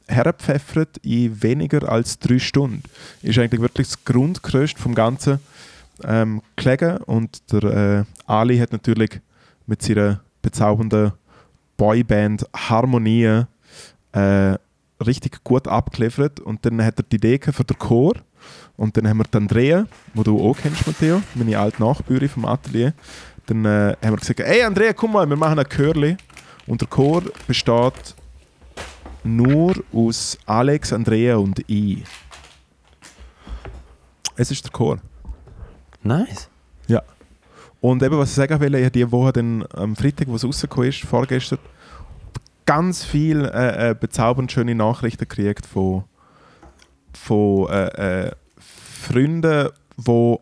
[0.08, 2.82] hergepfeffert in weniger als drei Stunden.
[3.22, 5.38] Ist eigentlich wirklich das Grundgerüst vom Ganzen
[6.02, 6.96] ähm, gelegen.
[6.98, 9.20] Und der äh, Ali hat natürlich
[9.66, 11.12] mit seiner bezaubernden
[11.76, 13.44] Boyband Harmonie
[14.12, 14.54] äh,
[15.04, 16.40] richtig gut abgeliefert.
[16.40, 18.14] Und dann hat er die Idee gehabt für den Chor.
[18.76, 22.44] Und dann haben wir die Andrea, wo du auch kennst, Matteo, meine alte Nachbürin vom
[22.44, 22.92] Atelier.
[23.46, 26.16] Dann äh, haben wir gesagt, hey Andrea, komm mal, wir machen ein Chörli.
[26.66, 28.14] Und der Chor besteht
[29.24, 32.04] nur aus Alex, Andrea und ich.
[34.36, 34.98] Es ist der Chor.
[36.02, 36.48] Nice.
[36.86, 37.02] Ja.
[37.80, 40.44] Und eben, was ich sagen will, ich habe diese Woche dann am Freitag, wo es
[40.44, 41.58] rausgekommen ist, vorgestern,
[42.66, 46.04] ganz viele äh, äh, bezaubernd schöne Nachrichten gekriegt von,
[47.12, 50.36] von äh, äh, Freunden, die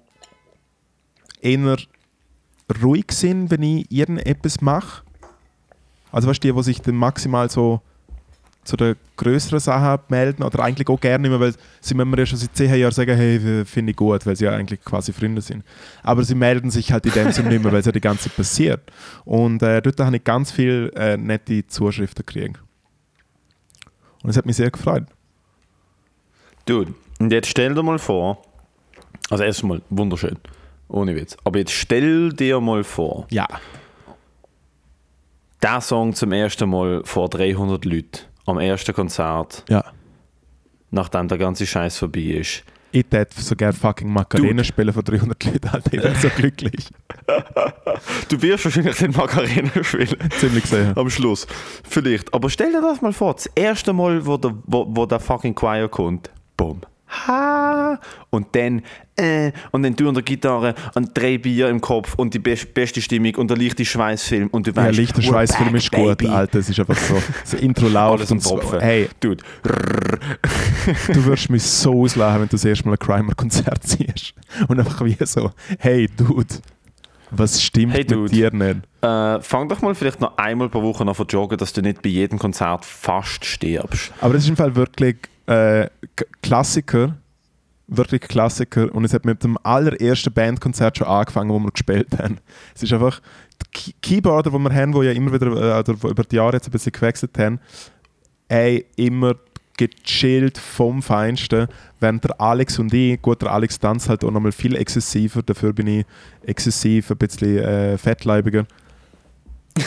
[1.40, 1.76] eher
[2.82, 5.02] ruhig sind, wenn ich irgendetwas mache.
[6.10, 7.82] Also weißt du, die, die sich dann maximal so
[8.64, 12.38] zu den größeren Sachen melden oder eigentlich auch gerne immer, weil sie mir ja schon
[12.38, 15.64] seit 10 Jahren sagen, hey, finde ich gut, weil sie ja eigentlich quasi Freunde sind.
[16.02, 18.24] Aber sie melden sich halt in dem Sinne nicht mehr, weil es ja die ganze
[18.28, 18.90] Zeit passiert.
[19.24, 22.58] Und äh, dort habe ich ganz viele äh, nette Zuschriften gekriegt.
[24.22, 25.04] Und es hat mich sehr gefreut.
[26.66, 28.42] Dude, und jetzt stell dir mal vor,
[29.30, 30.38] also erstmal wunderschön,
[30.88, 33.46] ohne Witz, aber jetzt stell dir mal vor, Ja.
[35.62, 39.84] der Song zum ersten Mal vor 300 Leuten am ersten Konzert, Ja.
[40.90, 45.44] nachdem der ganze Scheiß vorbei ist, Ich hätte so gerne fucking Macarena spielen von 300
[45.44, 45.92] Leuten, Alter.
[45.92, 46.88] Ich wäre so glücklich.
[48.28, 50.16] Du wirst wahrscheinlich den Macarena spielen.
[50.38, 50.92] Ziemlich sicher.
[50.96, 51.46] Am Schluss.
[51.88, 52.32] Vielleicht.
[52.34, 55.54] Aber stell dir das mal vor, das erste Mal, wo der, wo, wo der fucking
[55.54, 56.30] Choir kommt.
[56.56, 56.82] Bumm.
[57.26, 58.00] Ha.
[58.30, 58.82] Und dann,
[59.16, 62.74] äh, und dann du an der Gitarre und drei Bier im Kopf und die best,
[62.74, 65.92] beste Stimmung und der leichte Schweißfilm und du Ja, weißt, lichter we're Schweißfilm back, ist
[65.92, 66.28] gut, baby.
[66.28, 66.58] Alter.
[66.58, 67.22] Es ist einfach so.
[67.42, 68.58] Das Intro läuft Alles und so.
[68.58, 68.80] Tropfen.
[68.80, 69.42] Hey, Dude.
[71.08, 74.34] du wirst mich so auslachen, wenn du das erste Mal ein Crimer-Konzert siehst.
[74.68, 76.54] Und einfach wie so, hey, Dude,
[77.30, 78.30] was stimmt Hey, mit Dude.
[78.30, 78.80] dir nicht?
[79.02, 82.02] Äh, fang doch mal vielleicht noch einmal pro Woche an zu joggen, dass du nicht
[82.02, 84.12] bei jedem Konzert fast stirbst.
[84.20, 85.16] Aber das ist im Fall wirklich
[85.46, 85.88] äh,
[86.42, 87.16] Klassiker.
[87.86, 88.94] Wirklich Klassiker.
[88.94, 92.38] Und es hat mit dem allerersten Bandkonzert schon angefangen, wo wir gespielt haben.
[92.74, 93.20] Es ist einfach
[93.60, 96.66] die Key- Keyboarder, die wir haben, die ja immer wieder äh, über die Jahre jetzt
[96.68, 97.60] ein bisschen gewechselt haben,
[98.48, 99.34] ey, immer
[99.76, 101.68] gechillt vom Feinsten.
[102.00, 105.72] Während der Alex und ich, gut, der Alex tanzt halt auch nochmal viel exzessiver, dafür
[105.72, 106.06] bin ich
[106.42, 108.66] exzessiv, ein bisschen äh, fettleibiger.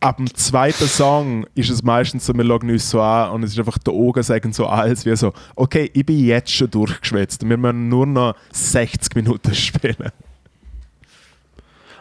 [0.00, 3.50] Ab dem zweiten Song ist es meistens so, wir schauen uns so an und es
[3.52, 7.48] ist einfach, die Augen sagen so alles wie so, okay, ich bin jetzt schon durchgeschwätzt,
[7.48, 10.12] wir müssen nur noch 60 Minuten spielen.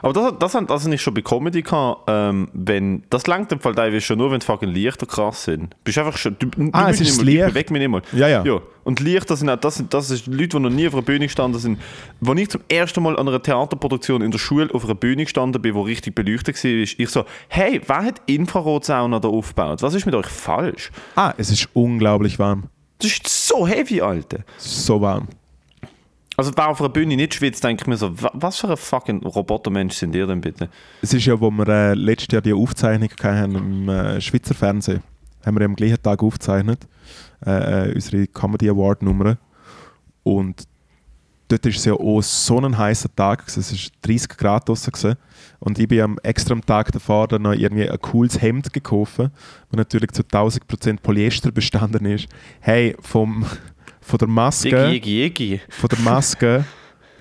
[0.09, 3.51] Aber das, das, das, das habe ich schon bei Comedy gehabt, ähm, wenn, das langt
[3.51, 5.75] im Fall teilweise schon nur, wenn die fucking Lichter krass sind.
[5.83, 7.53] Bist einfach schon, du, du Ah, bist es ist nicht mehr, Licht.
[7.53, 8.01] Beweg mich nicht mal.
[8.13, 8.43] Ja, ja.
[8.45, 8.59] ja.
[8.85, 11.25] Und Lichter sind, auch- das sind, das sind Leute, die noch nie auf einer Bühne
[11.25, 11.77] gestanden sind.
[12.25, 15.61] Als ich zum ersten Mal an einer Theaterproduktion in der Schule auf einer Bühne gestanden
[15.61, 19.81] bin, die richtig beleuchtet war, ist ich so, hey, wer hat Infrarotsauna da aufgebaut?
[19.81, 20.89] Was ist mit euch falsch?
[21.15, 22.63] Ah, es ist unglaublich warm.
[22.99, 24.39] Das ist so heavy, Alter.
[24.57, 25.27] So warm.
[26.39, 28.77] Also wer auf einer Bühne nicht schwitzt, denke ich mir so, wa- was für ein
[28.77, 30.69] fucking Robotermensch sind ihr denn bitte?
[31.01, 35.01] Es ist ja, wo wir äh, letztes Jahr die Aufzeichnung hatten im äh, Schweizer Fernsehen,
[35.43, 36.87] haben wir am gleichen Tag aufgezeichnet,
[37.43, 39.37] äh, äh, unsere Comedy Award Nummer.
[40.21, 40.65] Und
[41.47, 45.15] dort war es ja auch so ein heißer Tag, es war 30 Grad gewesen.
[45.59, 49.17] Und ich bin am extra am Tag davor dann noch irgendwie ein cooles Hemd gekauft,
[49.17, 49.29] das
[49.71, 52.27] natürlich zu 1000% Polyester bestanden ist.
[52.59, 53.43] Hey, vom,
[54.07, 55.61] von der Maske Iggy, Iggy, Iggy.
[55.69, 56.65] von der Maske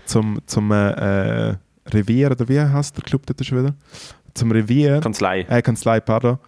[0.04, 1.54] zum, zum äh, äh,
[1.88, 3.74] Revier, oder wie heißt der Club dort schon wieder?
[4.34, 5.40] Zum Revier, Kanzlei.
[5.48, 6.38] äh, Kanzlei, pardon,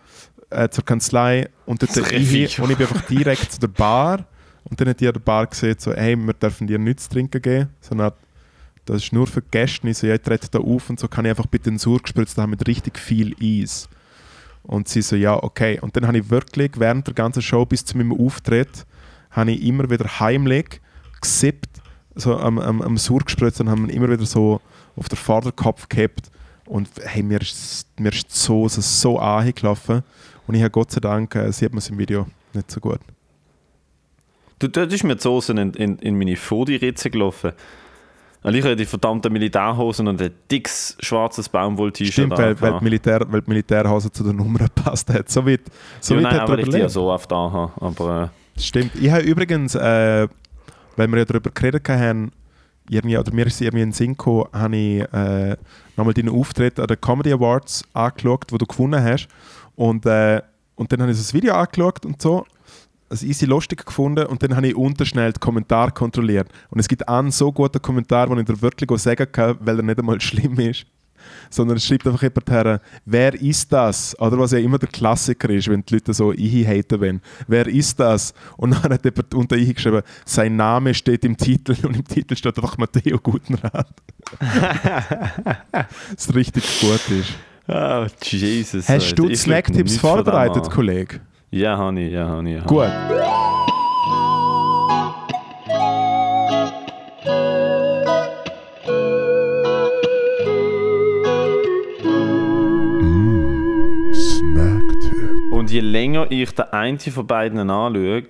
[0.50, 2.48] äh, zur Kanzlei und dort ich, Revier.
[2.62, 4.24] und ich bin einfach direkt zu der Bar
[4.64, 7.42] und dann hat die an der Bar gesagt, so, hey, wir dürfen dir nichts trinken
[7.42, 8.12] geben, sondern
[8.84, 9.92] das ist nur für Gäste.
[9.92, 12.38] So, ja, ich trete da auf und so kann ich einfach bitte den Sur gespritzt
[12.38, 13.88] haben mit richtig viel Eis.
[14.62, 15.78] Und sie so, ja, okay.
[15.80, 18.86] Und dann habe ich wirklich während der ganzen Show bis zu meinem Auftritt,
[19.38, 20.80] habe ich immer wieder heimlich
[21.20, 21.80] gesippt,
[22.14, 24.60] so am, am, am Sur gespritzt und haben immer wieder so
[24.96, 26.30] auf den Vorderkopf gehabt.
[26.66, 30.02] Und hey, mir ist, mir ist die Soße so angelaufen.
[30.46, 33.00] Und ich habe Gott sei Dank, äh, sieht man es im Video nicht so gut.
[34.58, 37.52] Du, dort ist mir die Soße in, in, in meine Fodi-Ritze gelaufen.
[38.42, 42.84] Und ich hatte die verdammten Militärhosen und ein dickes schwarzes Baumwoll-T-Shirt Stimmt, weil, weil, die.
[42.84, 45.28] Militär, weil die Militärhose zu der Nummer gepasst hat.
[45.28, 45.62] So weit,
[46.00, 47.72] so ja, weit nein, hat er ich die ja so oft anhabe.
[47.80, 48.28] Aber äh,
[48.58, 48.94] Stimmt.
[48.96, 50.28] Ich habe übrigens, äh,
[50.96, 52.32] weil wir ja darüber geredet haben,
[52.90, 55.56] irgendwie, oder mir ist irgendwie in den Sinn gekommen, habe ich äh,
[55.96, 59.28] nochmal deinen Auftritt an den Comedy Awards angeschaut, wo du gewonnen hast.
[59.76, 60.42] Und, äh,
[60.74, 62.44] und dann habe ich so das Video angeschaut und so,
[63.08, 66.48] also easy lustig gefunden und dann habe ich unterschnell die Kommentare kontrolliert.
[66.70, 69.82] Und es gibt einen so guten Kommentar, den ich dir wirklich sagen kann, weil er
[69.82, 70.86] nicht einmal schlimm ist.
[71.50, 74.18] Sondern es schreibt einfach jemand her, wer ist das?
[74.20, 77.20] Oder was ja immer der Klassiker ist, wenn die Leute so ich haten wollen.
[77.46, 78.34] Wer ist das?
[78.56, 82.36] Und dann hat jemand unter ich geschrieben, sein Name steht im Titel und im Titel
[82.36, 83.88] steht einfach Matteo Gutenrat.
[86.14, 87.32] Was richtig gut ist.
[87.68, 88.88] oh, Jesus.
[88.88, 90.70] Hast du Snacktipps vorbereitet.
[90.70, 91.20] Kollege?
[91.50, 92.48] Ja, ich, ja, ich.
[92.48, 92.64] ja.
[92.64, 92.90] Gut.
[105.68, 108.22] Und je länger ich den einen von beiden anschaue,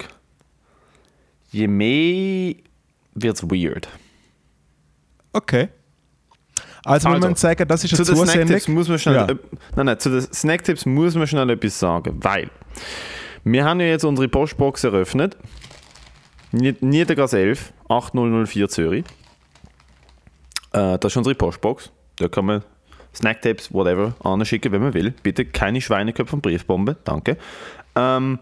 [1.52, 2.56] je mehr
[3.14, 3.88] wird es weird.
[5.32, 5.68] Okay.
[6.84, 8.46] Also, wir Also, müssen sagen, das ist Zu eine den Zusendung.
[8.48, 9.28] Snacktipps muss man schnell, Ja.
[9.28, 9.36] äh,
[9.76, 12.50] nein, nein, zu den Snacktipps muss man schnell etwas sagen, weil
[13.44, 15.36] wir haben ja jetzt unsere Postbox eröffnet.
[16.50, 19.04] Nied- Niedergas 11, 8004 Zürich.
[20.72, 21.92] Äh, das ist unsere Postbox.
[22.16, 22.64] Da kann man
[23.18, 25.12] Snacktipps, whatever, anschicken, wenn man will.
[25.22, 27.36] Bitte keine Schweineköpfe und Briefbombe, danke.
[27.96, 28.38] Ähm,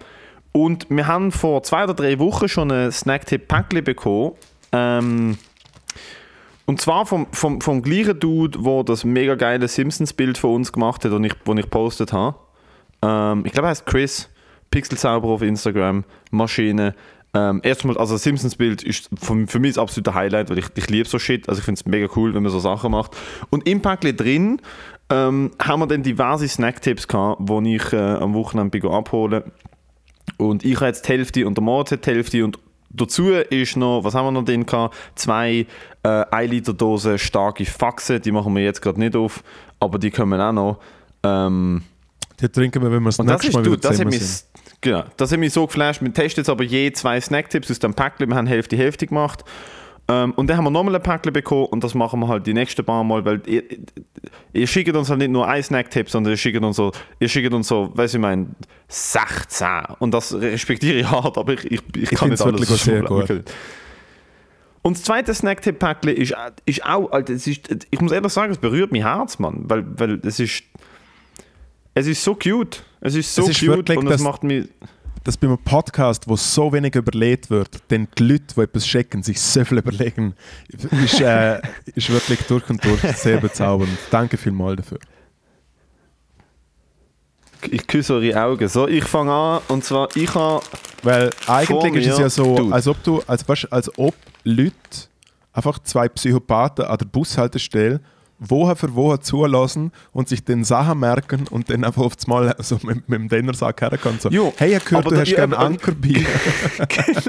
[0.53, 4.33] und wir haben vor zwei oder drei Wochen schon ein Snacktip-Päckchen bekommen.
[4.73, 5.39] Ähm,
[6.67, 11.05] und zwar vom, vom, vom gleichen Dude, der das mega geile Simpsons-Bild von uns gemacht
[11.05, 12.37] hat, das ich, das ich gepostet habe.
[13.03, 14.29] Ähm, ich glaube, er heißt Chris,
[14.71, 16.95] Pixelzauber auf Instagram, Maschine.
[17.37, 20.89] Ähm, erstmal, also das Simpsons-Bild ist für, für mich das absolute Highlight, weil ich, ich
[20.89, 21.49] liebe so Shit.
[21.51, 23.15] Also ich finde es mega cool, wenn man so Sachen macht.
[23.51, 24.63] Und im Päckchen drin
[25.11, 29.43] ähm, haben wir dann diverse Snack-Tipps gehabt, die ich äh, am Wochenende bin abholen
[30.39, 32.59] Und ich habe jetzt die Hälfte und der Moritz hat die Hälfte und
[32.89, 34.97] dazu ist noch, was haben wir noch drin gehabt?
[35.15, 35.67] Zwei
[36.03, 39.45] äh, 1 Liter Dosen starke Faxen, die machen wir jetzt gerade nicht auf,
[39.79, 40.79] aber die kommen auch noch.
[41.23, 41.83] Ähm,
[42.41, 44.23] Die trinken wir, wenn wir das nächste Mal du, wieder das hat mich.
[44.81, 46.03] Genau, das hat mich so geflasht.
[46.03, 48.29] Wir testen jetzt aber je zwei Snacktipps aus dem Päckchen.
[48.29, 49.45] Wir haben Hälfte Hälfte gemacht.
[50.09, 52.55] Ähm, und dann haben wir nochmal ein Päckchen bekommen und das machen wir halt die
[52.55, 53.65] nächsten paar Mal, weil ihr,
[54.53, 57.53] ihr schickt uns halt nicht nur ein Snacktipp, sondern ihr schickt uns so, ihr schickt
[57.53, 58.55] uns so, weiß ich mein,
[58.89, 59.67] 16.
[59.99, 63.07] Und das respektiere ich hart, aber ich, ich, ich, kann find's nicht alles wirklich sehr
[63.07, 63.45] schummeln.
[64.83, 68.59] Und das zweite Snacktipp-Päckchen ist, ist auch, Alter, es ist, ich muss ehrlich sagen, es
[68.59, 70.63] berührt mein Herz, Mann, weil, weil es ist,
[71.95, 72.85] es ist so cute.
[73.07, 74.69] Es ist so Es ist cute wirklich und das- macht mich.
[75.25, 79.23] dass bei einem Podcast, wo so wenig überlegt wird, denn die Leute, die etwas checken,
[79.25, 80.35] sich so viel überlegen,
[81.05, 81.61] ist, äh,
[81.97, 83.91] ist wirklich durch und durch sehr bezaubernd.
[84.11, 84.99] Danke vielmals dafür.
[87.71, 88.69] Ich küsse eure Augen.
[88.69, 90.63] So, ich fange an und zwar, ich habe.
[91.03, 92.75] Weil eigentlich ist es ja so, Dude.
[92.75, 94.73] als ob du, als, weißt, als ob Leute,
[95.53, 98.01] einfach zwei Psychopathen an der Bushaltestelle,
[98.39, 102.79] Woche für Woche zulassen und sich den Sachen merken und dann einfach aufs Mal so
[102.83, 104.21] mit, mit dem Dinnersack herkommen.
[104.21, 106.27] So, Jo, hey, ich hab gehört, aber du da- hast gerne Ankerbier.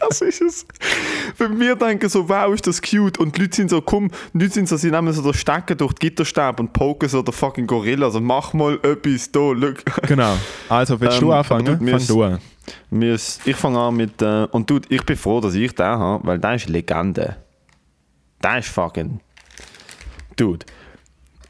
[0.00, 0.66] Das ist es.
[1.36, 3.18] Wenn wir denken so, wow, ist das cute.
[3.18, 5.74] Und die Leute sind so, komm, die Leute sind so, sie nehmen so den Stecker
[5.74, 8.06] durch die Gitterstäbe und poken so den fucking Gorilla.
[8.06, 9.84] Also mach mal etwas da, look.
[10.06, 10.34] genau.
[10.68, 11.78] Also, willst Ähm, du anfangen?
[11.84, 12.38] mir Fang du an.
[12.90, 13.14] Mir
[13.44, 14.22] ich fange an mit.
[14.22, 17.36] Äh, und du, ich bin froh, dass ich den habe, weil der ist Legende.
[18.42, 19.20] Der ist fucking.
[20.38, 20.64] Dude.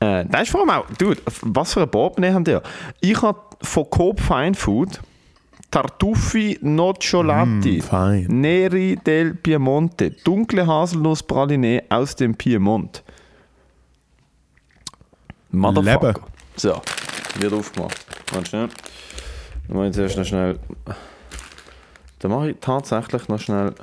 [0.01, 0.87] Äh, der ist vor allem auch.
[0.99, 2.59] Dude, was für ein Portemonnaie haben die?
[3.01, 5.01] Ich habe von Coop Fine Food
[5.71, 8.41] Tartuffi Nocciolati Mm.
[8.41, 10.11] Neri del Piemonte.
[10.11, 13.03] Dunkle Haselnuss-Praline aus dem Piemont.
[15.51, 16.09] Motherfucker.
[16.09, 16.21] Leben.
[16.57, 16.81] So,
[17.39, 18.07] wird aufgemacht.
[18.33, 18.69] Warte schnell.
[19.69, 20.59] Dann mache ich zuerst noch schnell.
[22.21, 23.75] Dann mache ich tatsächlich noch schnell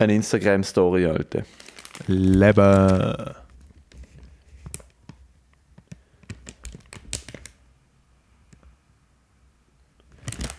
[0.00, 1.42] eine Instagram-Story, Alter.
[2.06, 3.34] Leben.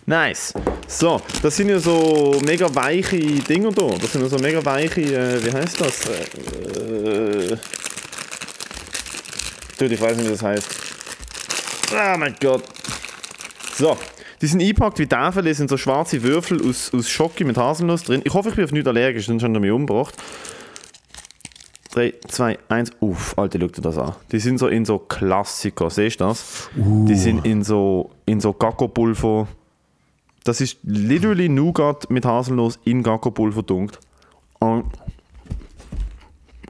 [0.06, 0.52] Nice.
[0.88, 3.88] So, das sind ja so mega weiche Dinger da.
[4.00, 6.04] Das sind ja so mega weiche, äh, wie heißt das?
[6.06, 7.58] Äh, äh,
[9.78, 10.68] Dude, ich weiß nicht, wie das heißt.
[11.92, 12.64] Oh mein Gott.
[13.78, 13.96] So,
[14.42, 18.02] die sind eingepackt wie Tafel, das sind so schwarze Würfel aus, aus Schoki mit Haselnuss
[18.02, 18.22] drin.
[18.24, 20.16] Ich hoffe, ich bin auf nichts allergisch, sonst haben die mich umgebracht.
[21.92, 24.14] 3, 2, 1, uff, Alter, schau dir das an.
[24.32, 26.68] Die sind so in so Klassiker, siehst du das?
[26.74, 29.46] Die sind in so, in so Gacko-Pulver.
[30.42, 34.00] Das ist literally Nougat mit Haselnuss in Gacko-Pulver dunkt.
[34.58, 34.86] Und.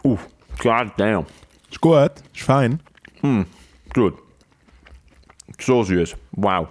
[0.04, 0.18] Uh,
[0.58, 1.24] god damn.
[1.70, 2.80] Ist gut, ist fein.
[3.94, 4.14] Gut.
[5.58, 6.16] So süß.
[6.32, 6.68] Wow.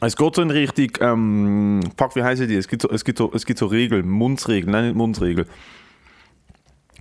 [0.00, 2.56] Es geht so in Richtung, ähm, fuck, wie heißen die?
[2.56, 5.48] Es gibt so, es gibt so, es gibt so Regeln, Mundsregeln, nein, nicht Mundsregeln.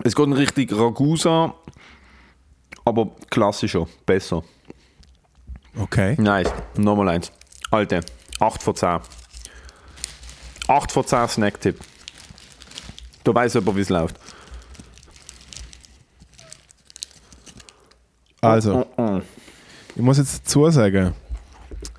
[0.04, 1.56] Es geht in Richtung Ragusa,
[2.86, 4.44] aber klassischer, besser.
[5.78, 6.16] Okay.
[6.20, 6.52] Nice.
[6.78, 7.32] Nochmal eins.
[7.72, 8.02] Alte.
[8.40, 9.00] 8 von 10.
[10.68, 11.80] 8 von 10 Snacktipp.
[13.24, 14.20] Du weißt aber, wie es läuft.
[18.42, 19.22] Also, Oh, oh.
[19.96, 21.14] ich muss jetzt dazu sagen,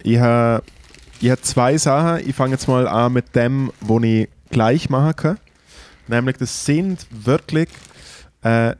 [0.03, 0.62] ich habe
[1.24, 2.28] ich hab zwei Sachen.
[2.28, 5.38] Ich fange jetzt mal an mit dem, wo ich gleich machen kann.
[6.06, 7.70] Nämlich, das sind wirklich
[8.42, 8.74] äh,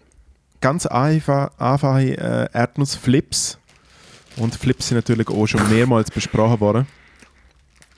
[0.61, 3.59] ganz einfach, einfache äh, Erdnussflips.
[4.37, 6.87] Und Flips sind natürlich auch schon mehrmals besprochen worden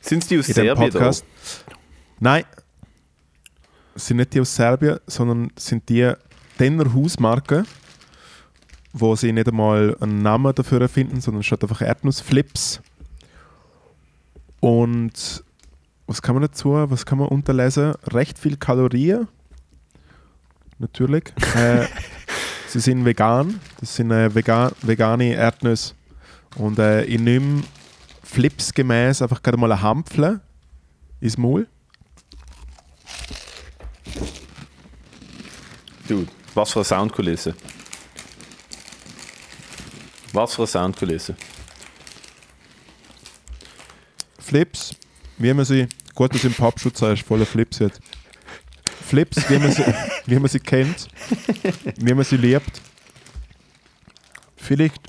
[0.01, 0.92] Sind es die aus Serbien?
[0.92, 1.24] Podcast.
[2.20, 2.44] Nein,
[3.97, 6.12] es sind nicht die aus Serbien, sondern sind die
[6.61, 7.64] Denner Hausmarke,
[8.92, 12.80] wo sie nicht einmal einen Namen dafür erfinden, sondern statt einfach Erdnussflips.
[14.67, 15.45] Und
[16.09, 17.95] was kann man dazu, was kann man unterlesen?
[18.09, 19.29] Recht viel Kalorien.
[20.81, 21.33] Natürlich.
[21.55, 21.87] äh,
[22.67, 23.61] sie sind vegan.
[23.79, 25.95] Das sind äh, vegan, vegane Erdnüsse.
[26.57, 27.62] Und äh, ich nehme
[28.25, 30.41] Flips gemäß einfach gerade mal ein Hampfle
[31.21, 31.69] ins Maul.
[36.09, 37.55] Dude, was für eine Soundkulisse.
[40.33, 41.37] Was für eine Soundkulisse.
[44.47, 44.94] Flips,
[45.38, 48.01] wie man sie, gut, dass im Pappschutz ist voller Flips jetzt.
[49.07, 49.84] Flips, wie man sie,
[50.26, 51.09] wie man sie kennt,
[51.97, 52.80] wie man sie liebt.
[54.57, 55.01] Vielleicht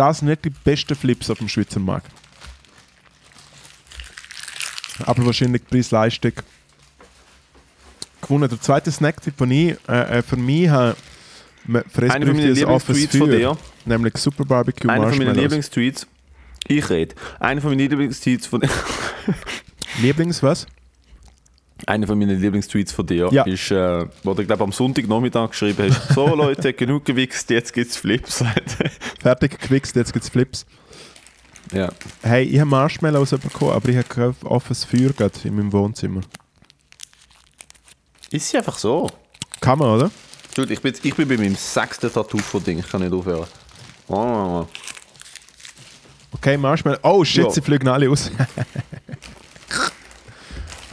[0.00, 2.10] das sind nicht die besten Flips auf dem Schweizer Markt.
[5.04, 6.32] Aber wahrscheinlich Preis-Leistung
[8.22, 8.48] gewonnen.
[8.48, 10.96] Der zweite Snacktipp, den ich äh, äh, für mich für
[12.10, 13.58] Einer von meinen Lieblingstweets von dir.
[13.84, 15.34] nämlich Super Barbecue Einer von meinen.
[15.34, 16.06] Lieblingstweets.
[16.70, 17.14] Ich rede.
[17.40, 18.62] Einer von meinen Lieblingstweets von
[20.00, 20.66] Lieblings was?
[21.86, 23.42] Einer von meinen Lieblingstweets von dir Ja.
[23.44, 27.96] ist, äh, wo du glaube am Sonntagnachmittag geschrieben hast: So Leute, genug gewichst, jetzt gibt's
[27.96, 28.44] Flips.
[29.20, 30.64] Fertig gewichst, jetzt gibt es Flips.
[31.72, 31.88] ja.
[32.22, 35.10] Hey, ich habe Marshmallows bekommen, aber ich habe kein offenes Feuer
[35.44, 36.20] in meinem Wohnzimmer.
[38.30, 39.10] Ist sie einfach so.
[39.60, 40.10] Kann man, oder?
[40.54, 42.78] Dude, ich bin, ich bin bei meinem sechsten Tattoo von Ding.
[42.78, 43.46] Ich kann nicht aufhören.
[44.06, 44.66] Oh,
[46.32, 46.98] Okay, Marshmallow.
[47.02, 47.50] Oh shit, Ja.
[47.50, 48.30] sie fliegen alle aus.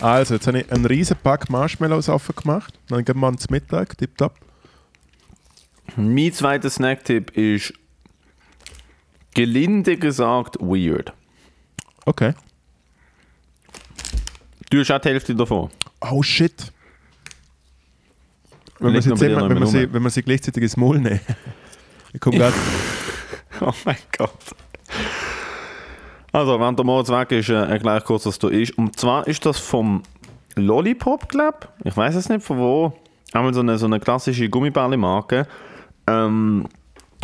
[0.02, 2.74] also, jetzt habe ich einen riesen Pack Marshmallows offen gemacht.
[2.90, 4.36] Dann gehen wir ans Mittag, tipptopp.
[5.96, 7.74] mein zweiter Snacktipp ist
[9.34, 11.14] gelinde gesagt weird.
[12.06, 12.34] Okay.
[14.70, 15.70] Du hast auch die Hälfte davon.
[16.02, 16.72] Oh shit.
[18.80, 21.20] Wenn zusammen, noch wenn, man immer sie, wenn man sie gleichzeitig ins Maul nehmen.
[22.14, 22.56] Ich komme gerade.
[23.62, 24.32] Oh mein Gott.
[26.38, 28.78] Also, während der Moritz weg ist, äh, erkläre ich kurz, was da ist.
[28.78, 30.04] Und zwar ist das vom
[30.54, 31.68] Lollipop Club.
[31.84, 32.94] Ich weiß es nicht von wo.
[33.34, 35.48] Einmal so eine, so eine klassische Gummibärli-Marke.
[36.06, 36.68] Ähm,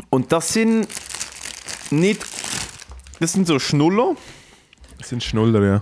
[0.09, 0.87] und das sind
[1.91, 2.25] nicht.
[3.19, 4.15] Das sind so Schnuller.
[4.97, 5.81] Das sind Schnuller, ja.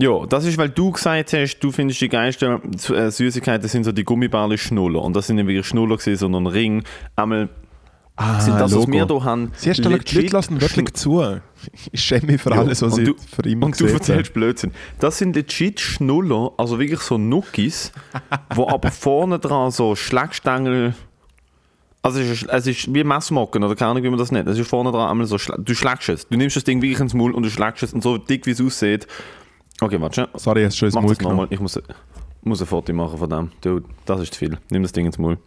[0.00, 3.92] Ja, das ist, weil du gesagt hast, du findest die geilsten äh, Süßigkeiten sind so
[3.92, 5.00] die Gummibärli-Schnuller.
[5.00, 6.82] Und das sind nicht wirklich Schnuller gewesen, sondern Ring.
[7.14, 7.50] Einmal
[8.16, 8.92] Ah, sind das, was Logo.
[8.92, 9.52] wir hier haben.
[9.56, 11.40] Sie hast die Leute lassen wirklich zu.
[11.92, 14.34] Ich schäme mich für Ja, alles, was und ich du- für immer Und du erzählst
[14.34, 14.72] Blödsinn.
[14.98, 17.90] Das sind legit Schnuller, also wirklich so Nuckis,
[18.54, 20.94] wo aber vorne dran so Schlagstängel.
[22.02, 24.48] Also es ist, es ist wie Messmocken oder keine Ahnung, wie man das nennt.
[24.48, 26.26] Es ist vorne dran einmal so, Schla- du schlägst es.
[26.28, 28.50] Du nimmst das Ding wirklich ins Maul und du schlägst es und so dick wie
[28.50, 29.06] es aussieht.
[29.80, 30.28] Okay, warte.
[30.34, 31.46] Sorry, hast du schon ins Maul genommen.
[31.50, 31.80] Ich muss,
[32.42, 33.52] muss ein Foto machen von dem.
[33.62, 34.58] Dude, das ist zu viel.
[34.70, 35.38] Nimm das Ding ins Maul.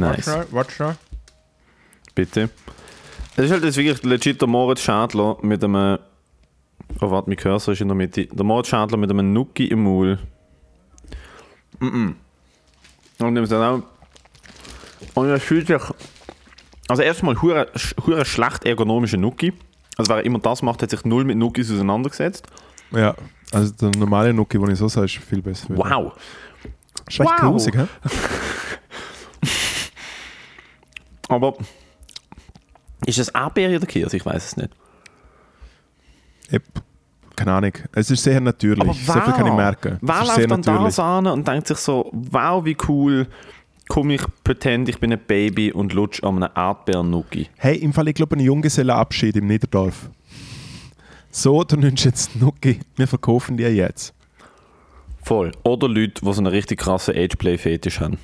[0.00, 0.30] Nice.
[0.50, 0.94] Warte schon.
[2.14, 2.50] Bitte.
[3.36, 5.98] Das ist halt jetzt wirklich legit der Moritz Schadler mit einem.
[7.00, 8.26] Oh, warte, mein Cursor ist in der Mitte.
[8.26, 10.18] Der Moritz Schadler mit einem Nuki im Maul.
[11.80, 12.12] Mm
[13.18, 13.82] Und nimmst dann auch.
[15.14, 15.82] Und er fühlt sich.
[16.88, 17.66] Also, erstmal hure
[18.06, 19.52] hure schlecht ergonomische Nuki.
[19.98, 22.46] Also, wer immer das macht, hat sich null mit Nukis auseinandergesetzt.
[22.92, 23.14] Ja,
[23.52, 25.68] also der normale Nuki, den ich so sage, ist viel besser.
[25.70, 26.12] Wow.
[27.08, 27.40] Ist recht Wow.
[27.40, 27.86] grusig, hä?
[31.28, 31.54] Aber.
[33.04, 34.16] Ist das Erdbeere oder Käse?
[34.16, 34.70] Ich weiß es nicht.
[36.52, 36.62] Yep.
[37.36, 37.72] Keine Ahnung.
[37.92, 38.80] Es ist sehr natürlich.
[38.80, 39.98] Aber so viel kann ich merken.
[40.00, 43.26] Wer es läuft dann das an und denkt sich so, wow, wie cool,
[43.88, 47.48] komm ich pretend, ich bin ein Baby und lutsch an einem Erdbeernuki.
[47.56, 50.08] Hey, im Fall, ich glaube, ein Junggesellenabschied im Niederdorf.
[51.30, 52.80] So, du nimmst jetzt Nuki.
[52.96, 54.14] Wir verkaufen dir jetzt.
[55.22, 55.52] Voll.
[55.64, 58.16] Oder Leute, die so einen richtig krassen Ageplay-Fetisch haben.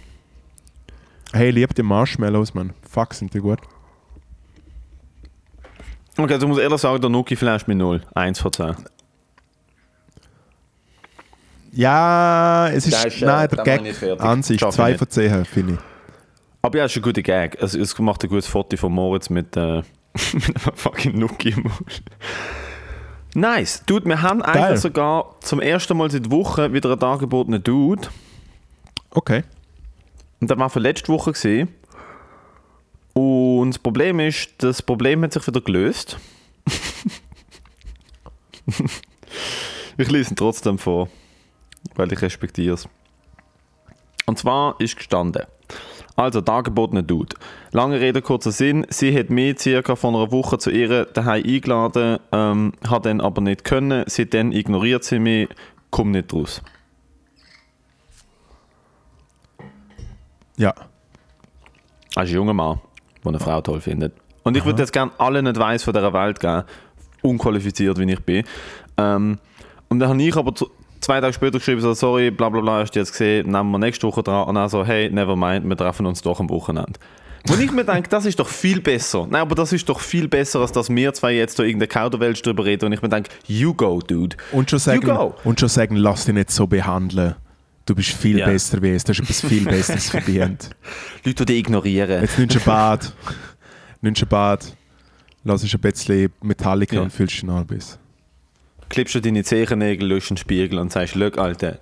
[1.33, 2.73] Hey, lieb die Marshmallows, Mann.
[2.89, 3.59] Fuck, sind die gut.
[6.19, 8.03] Okay, also ich muss ehrlich sagen, der Nuki flasht mit 0.
[8.15, 8.77] 1 von 10.
[11.73, 13.05] Ja, es ist.
[13.05, 14.23] Ist, äh, nein, der Gag nicht fertig.
[14.23, 14.61] an sich.
[14.61, 14.99] Schaff ich Zwei nicht.
[14.99, 15.79] von zehn, finde ich.
[16.61, 17.61] Aber ja, es ist ein guter Gag.
[17.63, 19.77] Also, es macht ein gutes Foto von Moritz mit, äh,
[20.35, 22.03] mit einem fucking Nuki im Mund.
[23.35, 23.83] Nice.
[23.87, 24.63] Dude, wir haben Geil.
[24.65, 28.09] eigentlich sogar zum ersten Mal seit Wochen wieder einen dargebotenen Dude.
[29.11, 29.43] Okay.
[30.43, 31.33] Und das war von letzter Woche.
[31.33, 31.69] Gewesen.
[33.15, 36.19] Und das Problem ist, das Problem hat sich wieder gelöst.
[39.97, 41.09] ich lese ihn trotzdem vor,
[41.95, 42.89] weil ich respektiere es.
[44.27, 45.45] Und zwar ist gestanden.
[46.17, 47.37] Also, dargebotene Dude.
[47.71, 48.85] Lange Rede, kurzer Sinn.
[48.91, 53.43] Sie hat mich circa vor einer Woche zu ihr daheim eingeladen, ähm, hat dann aber
[53.43, 54.03] nicht können.
[54.09, 55.49] Seitdem ignoriert sie mich,
[55.91, 56.63] komm nicht raus.
[60.57, 60.75] Ja.
[62.17, 62.81] Ein junger Mann,
[63.25, 64.13] der eine Frau toll findet.
[64.43, 66.65] Und ich würde jetzt gerne allen Advice von dieser Welt geben,
[67.23, 68.45] unqualifiziert wie ich bin.
[68.97, 69.39] Ähm,
[69.89, 70.53] und dann habe ich aber
[71.01, 73.79] zwei Tage später geschrieben, so, sorry, bla bla bla, hast du jetzt gesehen, nehmen wir
[73.79, 74.49] nächste Woche dran.
[74.49, 76.99] Und dann so, hey, never mind, wir treffen uns doch am Wochenende.
[77.47, 79.27] Wo ich mir denke, das ist doch viel besser.
[79.29, 82.41] Nein, aber das ist doch viel besser, als dass wir zwei jetzt da irgendeine Kauderwelsch
[82.43, 82.87] drüber reden.
[82.87, 84.37] Und ich mir denke, you go, dude.
[84.53, 85.35] Und schon sagen, You go.
[85.43, 87.35] und schon sagen, lass dich nicht so behandeln.
[87.87, 88.47] Du bist viel Ja.
[88.47, 89.05] besser wie es.
[89.05, 90.71] Du hast etwas viel Besseres verdient.
[91.25, 92.23] Leute, die dich ignorieren.
[92.23, 93.13] Jetzt nimmst du ein Bad.
[94.01, 94.77] nimmst ein Bad.
[95.45, 97.03] Lass ein bisschen Metallica Ja.
[97.03, 97.99] und fühlst dich noch bis.
[98.89, 101.79] Klippst du deine Zehennägel, löst einen Spiegel und sagst, schau, Alter,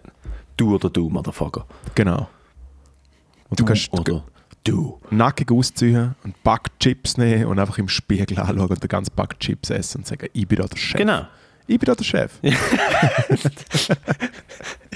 [0.57, 1.67] du oder du, Motherfucker.
[1.95, 2.29] Genau.
[3.51, 4.25] Und du, Du kannst, oder
[4.65, 5.01] Du.
[5.11, 9.39] nackig ausziehen, einen Pack Chips nehmen und einfach im Spiegel anschauen und den ganzen Pack
[9.41, 10.99] Chips essen und sagen, ich bin da der Chef.
[10.99, 11.27] Genau.
[11.71, 12.33] Ich bin da der Chef.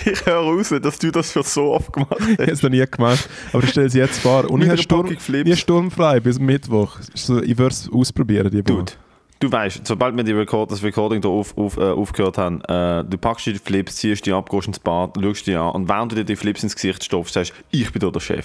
[0.07, 2.85] Ich höre raus, dass du das schon so oft gemacht Ich habe es noch nie
[2.85, 4.51] gemacht, aber ich stelle es jetzt vor.
[4.51, 5.17] Und ich habe Sturm,
[5.47, 6.99] ich sturmfrei bis Mittwoch.
[7.15, 8.77] So, ich würde es ausprobieren, die Woche.
[8.77, 8.93] Dude,
[9.41, 13.05] du weißt, sobald wir die Record, das Recording hier auf, auf, äh, aufgehört haben, äh,
[13.05, 16.13] du packst die Flips, ziehst die ab, gehst ins Bad, schaust die an und während
[16.13, 18.45] du dir die Flips ins Gesicht stopfst, sagst ich bin hier der Chef.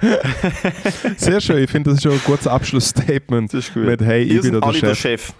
[1.16, 3.52] Sehr schön, ich finde das ist schon ein gutes Abschlussstatement.
[3.52, 3.84] Das ist gut.
[3.84, 5.34] Mit Hey, ich ihr bin da der alle der Chef.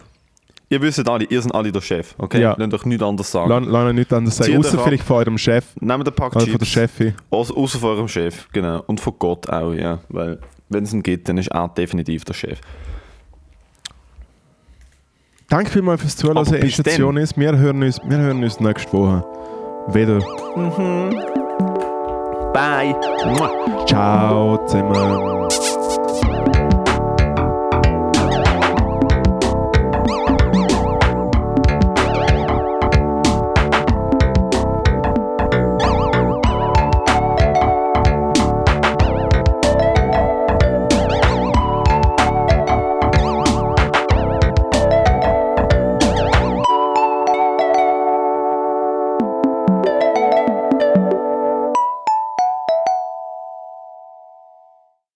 [0.70, 2.42] Ihr wisst alle, ihr seid alle der Chef, okay?
[2.42, 2.54] Ja.
[2.58, 3.48] Lasst euch nichts anderes sagen.
[3.48, 6.36] Lass lass nicht anders sagen, Zieht außer euch vielleicht von eurem Chef Nehmt den Pack
[6.36, 7.14] oder von der Chips, Chefin.
[7.30, 8.82] außer außer von eurem Chef, genau.
[8.86, 9.98] Und von Gott auch, ja.
[10.10, 10.38] Weil,
[10.68, 12.60] wenn es ihn gibt, dann ist er definitiv der Chef.
[15.48, 17.38] Danke vielmals fürs Zuhören, dass bis Station ist.
[17.38, 19.24] Wir hören, uns, wir hören uns nächste Woche
[19.94, 20.18] wieder.
[22.52, 22.94] Bye!
[23.24, 23.86] Mua.
[23.86, 25.48] Ciao zusammen.